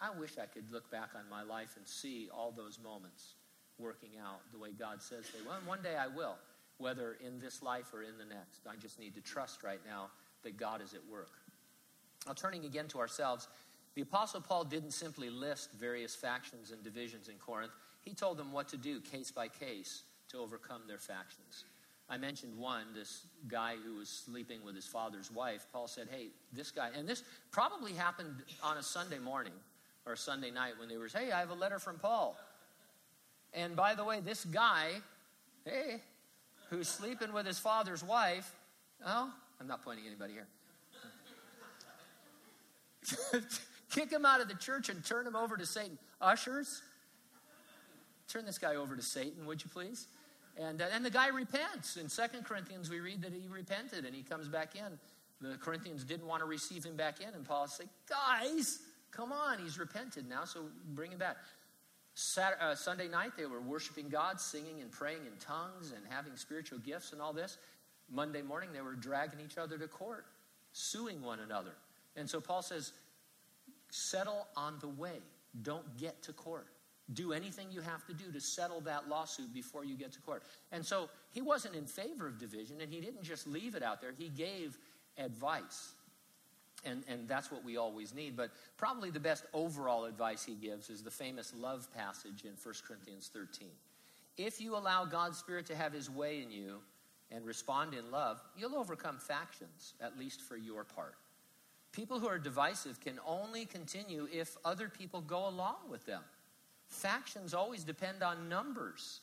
I 0.00 0.11
wish 0.18 0.33
I 0.38 0.46
could 0.46 0.70
look 0.72 0.90
back 0.90 1.11
on 1.14 1.22
my 1.30 1.42
life 1.42 1.76
and 1.76 1.87
see 1.87 2.28
all 2.33 2.50
those 2.50 2.78
moments 2.83 3.35
working 3.78 4.11
out 4.22 4.40
the 4.52 4.59
way 4.59 4.70
God 4.78 5.02
says 5.02 5.24
they 5.33 5.44
will. 5.46 5.57
And 5.57 5.66
one 5.66 5.83
day 5.83 5.96
I 5.96 6.07
will, 6.07 6.37
whether 6.78 7.16
in 7.24 7.40
this 7.40 7.62
life 7.62 7.92
or 7.92 8.02
in 8.02 8.18
the 8.18 8.24
next. 8.24 8.66
I 8.68 8.76
just 8.76 8.98
need 8.98 9.14
to 9.14 9.20
trust 9.20 9.62
right 9.62 9.80
now 9.87 10.11
that 10.42 10.57
God 10.57 10.83
is 10.83 10.94
at 10.94 11.00
work. 11.11 11.30
Now, 12.26 12.33
turning 12.33 12.64
again 12.64 12.88
to 12.88 12.98
ourselves, 12.98 13.48
the 13.94 14.02
Apostle 14.02 14.40
Paul 14.40 14.64
didn't 14.64 14.92
simply 14.92 15.30
list 15.30 15.70
various 15.78 16.14
factions 16.14 16.70
and 16.70 16.83
divisions 16.83 17.28
in 17.28 17.37
Corinth, 17.37 17.72
he 18.02 18.12
told 18.12 18.37
them 18.37 18.52
what 18.52 18.68
to 18.68 18.76
do 18.76 19.00
case 19.00 19.30
by 19.30 19.48
case 19.48 20.02
to 20.30 20.38
overcome 20.38 20.83
their 20.87 20.98
factions. 20.98 21.64
I 22.09 22.18
mentioned 22.18 22.57
one, 22.59 22.85
this 22.94 23.26
guy 23.48 23.76
who 23.83 23.96
was 23.96 24.09
sleeping 24.09 24.62
with 24.62 24.74
his 24.74 24.87
father's 24.87 25.30
wife. 25.30 25.66
Paul 25.72 25.87
said, 25.87 26.09
Hey, 26.11 26.28
this 26.52 26.70
guy, 26.70 26.90
and 26.96 27.09
this 27.09 27.22
probably 27.50 27.92
happened 27.92 28.42
on 28.62 28.76
a 28.76 28.83
Sunday 28.83 29.18
morning 29.18 29.54
or 30.07 30.17
Sunday 30.17 30.51
night 30.51 30.75
when 30.79 30.88
they 30.88 30.97
were, 30.97 31.09
Hey, 31.09 31.33
I 31.33 31.40
have 31.40 31.51
a 31.51 31.55
letter 31.55 31.79
from 31.79 31.99
Paul. 31.99 32.37
And 33.53 33.77
by 33.77 33.95
the 33.95 34.05
way, 34.05 34.21
this 34.21 34.45
guy, 34.45 34.90
hey, 35.64 36.01
who's 36.71 36.88
sleeping 36.88 37.33
with 37.33 37.47
his 37.47 37.59
father's 37.59 38.03
wife, 38.03 38.53
oh, 39.07 39.31
I'm 39.61 39.67
not 39.67 39.83
pointing 39.83 40.07
anybody 40.07 40.35
here. 40.35 40.47
Kick 43.90 44.11
him 44.11 44.27
out 44.27 44.40
of 44.40 44.49
the 44.49 44.55
church 44.55 44.88
and 44.88 45.05
turn 45.05 45.27
him 45.27 45.37
over 45.37 45.57
to 45.57 45.67
Satan. 45.67 45.99
Ushers, 46.21 46.83
turn 48.29 48.45
this 48.45 48.59
guy 48.59 48.75
over 48.75 48.97
to 48.97 49.03
Satan, 49.03 49.47
would 49.47 49.62
you 49.62 49.71
please? 49.73 50.09
And, 50.57 50.83
uh, 50.83 50.87
and 50.93 51.05
the 51.05 51.11
guy 51.11 51.29
repents. 51.29 51.97
In 51.97 52.09
Second 52.09 52.45
Corinthians, 52.45 52.90
we 52.90 53.01
read 53.01 53.23
that 53.23 53.33
he 53.33 53.47
repented 53.49 54.05
and 54.05 54.14
he 54.14 54.23
comes 54.23 54.49
back 54.49 54.75
in. 54.75 54.99
The 55.40 55.57
Corinthians 55.59 56.05
didn't 56.05 56.27
want 56.27 56.40
to 56.40 56.47
receive 56.47 56.85
him 56.85 56.97
back 56.97 57.21
in, 57.21 57.29
and 57.35 57.45
Paul 57.45 57.67
said, 57.67 57.88
Guys, 58.09 58.79
come 59.16 59.33
on, 59.33 59.59
he's 59.59 59.79
repented 59.79 60.29
now, 60.29 60.44
so 60.44 60.66
bring 60.94 61.12
him 61.12 61.18
back. 61.18 61.37
Saturday, 62.14 62.61
uh, 62.62 62.74
Sunday 62.74 63.09
night, 63.09 63.33
they 63.37 63.46
were 63.46 63.61
worshiping 63.61 64.09
God, 64.09 64.40
singing 64.40 64.81
and 64.81 64.90
praying 64.90 65.27
in 65.27 65.37
tongues 65.40 65.92
and 65.94 66.05
having 66.09 66.37
spiritual 66.37 66.79
gifts 66.79 67.12
and 67.12 67.20
all 67.20 67.33
this. 67.33 67.59
Monday 68.11 68.42
morning, 68.42 68.70
they 68.72 68.83
were 68.83 68.94
dragging 68.94 69.40
each 69.40 69.59
other 69.59 69.77
to 69.79 69.88
court, 69.88 70.27
suing 70.72 71.22
one 71.22 71.40
another. 71.40 71.72
And 72.16 72.31
so 72.31 72.40
Paul 72.40 72.62
says, 72.62 72.92
settle 73.90 74.46
on 74.57 74.79
the 74.81 74.88
way. 74.88 75.18
Don't 75.62 75.96
get 75.96 76.22
to 76.24 76.33
court. 76.33 76.68
Do 77.12 77.33
anything 77.33 77.68
you 77.70 77.81
have 77.81 78.07
to 78.07 78.14
do 78.14 78.33
to 78.33 78.40
settle 78.40 78.81
that 78.83 79.09
lawsuit 79.09 79.53
before 79.53 79.85
you 79.85 79.96
get 79.96 80.12
to 80.12 80.20
court. 80.20 80.44
And 80.72 80.85
so 80.85 81.11
he 81.33 81.42
wasn't 81.42 81.74
in 81.74 81.87
favor 81.87 82.27
of 82.27 82.38
division, 82.38 82.81
and 82.81 82.92
he 82.92 83.00
didn't 83.00 83.24
just 83.24 83.46
leave 83.46 83.74
it 83.74 83.83
out 83.83 84.00
there, 84.00 84.12
he 84.16 84.29
gave 84.29 84.79
advice. 85.18 85.92
And, 86.85 87.03
and 87.09 87.27
that's 87.29 87.51
what 87.51 87.64
we 87.64 87.77
always 87.77 88.14
need. 88.14 88.37
But 88.37 88.51
probably 88.77 89.11
the 89.11 89.20
best 89.20 89.44
overall 89.53 90.05
advice 90.05 90.44
he 90.44 90.55
gives 90.55 90.90
is 90.90 91.03
the 91.03 91.11
famous 91.11 91.53
love 91.59 91.88
passage 91.94 92.44
in 92.44 92.53
1 92.62 92.75
Corinthians 92.87 93.31
13. 93.33 93.68
If 94.37 94.61
you 94.61 94.77
allow 94.77 95.05
God's 95.05 95.38
Spirit 95.38 95.66
to 95.66 95.77
have 95.77 95.92
his 95.92 96.11
way 96.11 96.42
in 96.42 96.51
you 96.51 96.79
and 97.31 97.47
respond 97.47 97.94
in 97.94 98.11
love, 98.11 98.42
you'll 98.57 98.75
overcome 98.75 99.18
factions, 99.18 99.94
at 100.01 100.18
least 100.18 100.40
for 100.40 100.57
your 100.57 100.85
part. 100.85 101.14
People 101.92 102.18
who 102.18 102.27
are 102.27 102.38
divisive 102.38 103.01
can 103.01 103.20
only 103.25 103.64
continue 103.66 104.27
if 104.33 104.57
other 104.64 104.88
people 104.88 105.20
go 105.20 105.47
along 105.47 105.77
with 105.88 106.05
them. 106.07 106.23
Factions 106.88 107.55
always 107.55 107.85
depend 107.85 108.23
on 108.23 108.49
numbers. 108.49 109.20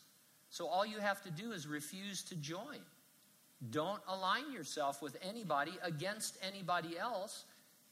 So 0.49 0.67
all 0.67 0.85
you 0.85 0.99
have 0.99 1.21
to 1.23 1.31
do 1.31 1.51
is 1.51 1.67
refuse 1.67 2.23
to 2.23 2.35
join. 2.35 2.79
Don't 3.69 4.01
align 4.07 4.51
yourself 4.51 5.01
with 5.01 5.17
anybody 5.21 5.73
against 5.83 6.37
anybody 6.41 6.97
else, 6.97 7.45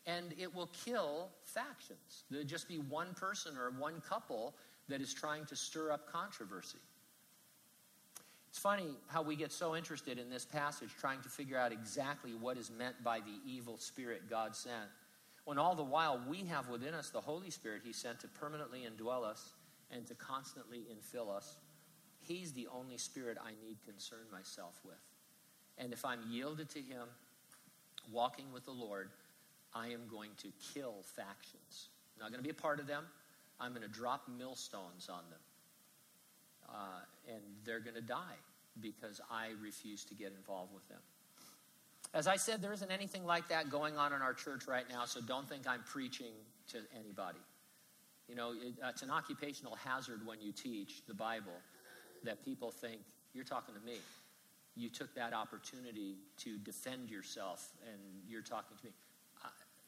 and 0.10 0.34
it 0.38 0.54
will 0.54 0.70
kill 0.86 1.30
factions. 1.44 2.24
There'll 2.30 2.46
just 2.46 2.68
be 2.68 2.78
one 2.78 3.14
person 3.14 3.58
or 3.58 3.72
one 3.72 4.02
couple 4.02 4.56
that 4.88 5.02
is 5.02 5.14
trying 5.14 5.46
to 5.46 5.56
stir 5.56 5.92
up 5.92 6.12
controversy. 6.12 6.80
It's 8.50 8.58
funny 8.58 8.88
how 9.08 9.22
we 9.22 9.36
get 9.36 9.52
so 9.52 9.76
interested 9.76 10.18
in 10.18 10.30
this 10.30 10.46
passage 10.46 10.90
trying 11.00 11.22
to 11.22 11.30
figure 11.30 11.58
out 11.58 11.72
exactly 11.72 12.34
what 12.34 12.58
is 12.58 12.72
meant 12.72 13.04
by 13.04 13.20
the 13.20 13.40
evil 13.46 13.78
spirit 13.78 14.24
God 14.30 14.56
sent, 14.56 14.90
when 15.46 15.60
all 15.60 15.76
the 15.76 15.84
while 15.84 16.20
we 16.28 16.40
have 16.46 16.68
within 16.70 16.96
us 16.96 17.12
the 17.12 17.22
Holy 17.22 17.52
Spirit 17.52 17.84
He 17.86 17.94
sent 17.94 18.20
to 18.22 18.28
permanently 18.28 18.88
indwell 18.88 19.24
us 19.24 19.54
and 19.92 20.08
to 20.08 20.16
constantly 20.16 20.86
infill 20.92 21.30
us. 21.30 21.58
He's 22.22 22.52
the 22.52 22.68
only 22.74 22.98
spirit 22.98 23.38
I 23.44 23.52
need 23.64 23.78
concern 23.86 24.26
myself 24.32 24.80
with. 24.84 24.96
And 25.78 25.94
if 25.94 26.04
I'm 26.04 26.20
yielded 26.30 26.70
to 26.72 26.80
Him, 26.80 27.08
walking 28.12 28.52
with 28.52 28.66
the 28.66 28.72
Lord, 28.72 29.10
I 29.74 29.88
am 29.88 30.02
going 30.10 30.32
to 30.38 30.48
kill 30.74 31.04
factions. 31.16 31.90
I'm 32.16 32.24
not 32.24 32.32
going 32.32 32.44
to 32.44 32.48
be 32.48 32.50
a 32.50 32.62
part 32.62 32.80
of 32.80 32.88
them. 32.88 33.06
I'm 33.60 33.72
going 33.72 33.84
to 33.84 33.90
drop 33.90 34.28
millstones 34.28 35.10
on 35.10 35.24
them 35.30 35.40
uh, 36.74 37.02
and 37.28 37.42
they're 37.66 37.80
going 37.80 37.96
to 37.96 38.02
die 38.02 38.38
because 38.82 39.20
I 39.30 39.50
refuse 39.62 40.04
to 40.06 40.14
get 40.14 40.34
involved 40.38 40.74
with 40.74 40.88
them. 40.88 41.00
As 42.14 42.28
I 42.28 42.38
said, 42.38 42.62
there 42.62 42.74
isn't 42.74 42.92
anything 42.92 43.26
like 43.26 43.48
that 43.50 43.70
going 43.70 43.98
on 43.98 44.14
in 44.14 44.22
our 44.22 44.34
church 44.34 44.68
right 44.68 44.86
now, 44.90 45.06
so 45.06 45.22
don't 45.22 45.48
think 45.48 45.68
I'm 45.68 45.84
preaching 45.84 46.34
to 46.72 46.80
anybody. 46.98 47.40
You 48.28 48.36
know, 48.36 48.52
it, 48.52 48.76
it's 48.84 49.02
an 49.02 49.12
occupational 49.12 49.76
hazard 49.76 50.26
when 50.26 50.42
you 50.42 50.52
teach 50.52 51.06
the 51.08 51.14
Bible 51.14 51.54
that 52.24 52.44
people 52.44 52.72
think 52.72 53.02
you're 53.34 53.44
talking 53.44 53.76
to 53.76 53.82
me. 53.82 53.98
You 54.76 54.90
took 54.90 55.14
that 55.16 55.34
opportunity 55.34 56.16
to 56.38 56.58
defend 56.58 57.10
yourself, 57.10 57.70
and 57.86 58.00
you're 58.28 58.42
talking 58.42 58.78
to 58.78 58.86
me. 58.86 58.92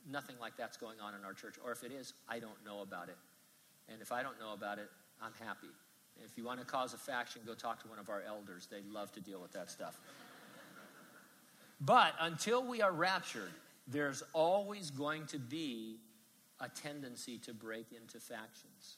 Nothing 0.10 0.36
like 0.40 0.58
that's 0.58 0.78
going 0.78 1.00
on 1.00 1.14
in 1.14 1.24
our 1.24 1.34
church. 1.34 1.56
Or 1.64 1.72
if 1.72 1.84
it 1.84 1.92
is, 1.92 2.14
I 2.28 2.40
don't 2.40 2.64
know 2.66 2.82
about 2.82 3.10
it. 3.10 3.18
And 3.92 4.02
if 4.02 4.12
I 4.12 4.24
don't 4.24 4.40
know 4.40 4.54
about 4.54 4.80
it, 4.80 4.90
I'm 5.22 5.34
happy. 5.46 5.68
If 6.24 6.38
you 6.38 6.44
want 6.44 6.60
to 6.60 6.66
cause 6.66 6.94
a 6.94 6.98
faction, 6.98 7.42
go 7.46 7.54
talk 7.54 7.82
to 7.84 7.88
one 7.88 8.00
of 8.00 8.10
our 8.10 8.22
elders. 8.28 8.68
They 8.70 8.82
love 8.90 9.12
to 9.14 9.22
deal 9.22 9.42
with 9.42 9.52
that 9.54 9.70
stuff. 9.70 10.00
but 11.82 12.14
until 12.20 12.66
we 12.66 12.82
are 12.82 12.92
raptured, 12.92 13.52
there's 13.88 14.24
always 14.34 14.92
going 14.92 15.26
to 15.28 15.40
be 15.40 15.98
a 16.60 16.70
tendency 16.70 17.38
to 17.40 17.54
break 17.54 17.88
into 17.92 18.20
factions. 18.20 18.98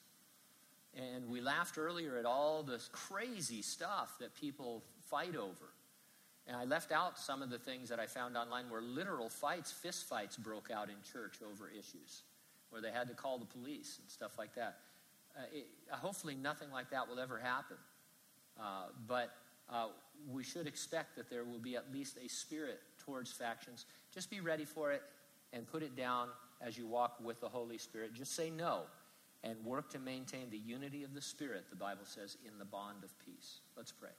And 0.96 1.28
we 1.28 1.40
laughed 1.40 1.78
earlier 1.78 2.18
at 2.18 2.24
all 2.24 2.62
this 2.62 2.88
crazy 2.92 3.62
stuff 3.62 4.16
that 4.20 4.34
people 4.34 4.84
fight 5.10 5.34
over. 5.34 5.73
And 6.46 6.56
I 6.56 6.64
left 6.64 6.92
out 6.92 7.18
some 7.18 7.40
of 7.40 7.50
the 7.50 7.58
things 7.58 7.88
that 7.88 7.98
I 7.98 8.06
found 8.06 8.36
online 8.36 8.68
where 8.68 8.82
literal 8.82 9.28
fights, 9.28 9.72
fist 9.72 10.06
fights, 10.06 10.36
broke 10.36 10.70
out 10.70 10.88
in 10.90 10.96
church 11.10 11.38
over 11.42 11.70
issues, 11.70 12.22
where 12.70 12.82
they 12.82 12.90
had 12.90 13.08
to 13.08 13.14
call 13.14 13.38
the 13.38 13.46
police 13.46 13.98
and 14.00 14.10
stuff 14.10 14.38
like 14.38 14.54
that. 14.54 14.76
Uh, 15.36 15.42
it, 15.52 15.66
uh, 15.90 15.96
hopefully, 15.96 16.34
nothing 16.34 16.70
like 16.70 16.90
that 16.90 17.08
will 17.08 17.18
ever 17.18 17.38
happen. 17.38 17.76
Uh, 18.60 18.86
but 19.06 19.34
uh, 19.70 19.86
we 20.30 20.44
should 20.44 20.66
expect 20.66 21.16
that 21.16 21.30
there 21.30 21.44
will 21.44 21.58
be 21.58 21.76
at 21.76 21.92
least 21.92 22.18
a 22.22 22.28
spirit 22.28 22.80
towards 22.98 23.32
factions. 23.32 23.86
Just 24.12 24.30
be 24.30 24.40
ready 24.40 24.64
for 24.64 24.92
it 24.92 25.02
and 25.52 25.66
put 25.66 25.82
it 25.82 25.96
down 25.96 26.28
as 26.60 26.76
you 26.76 26.86
walk 26.86 27.16
with 27.22 27.40
the 27.40 27.48
Holy 27.48 27.78
Spirit. 27.78 28.14
Just 28.14 28.36
say 28.36 28.50
no 28.50 28.82
and 29.42 29.62
work 29.64 29.90
to 29.90 29.98
maintain 29.98 30.50
the 30.50 30.58
unity 30.58 31.04
of 31.04 31.14
the 31.14 31.20
Spirit, 31.20 31.64
the 31.70 31.76
Bible 31.76 32.04
says, 32.04 32.36
in 32.46 32.58
the 32.58 32.64
bond 32.64 33.04
of 33.04 33.10
peace. 33.24 33.60
Let's 33.76 33.92
pray. 33.92 34.10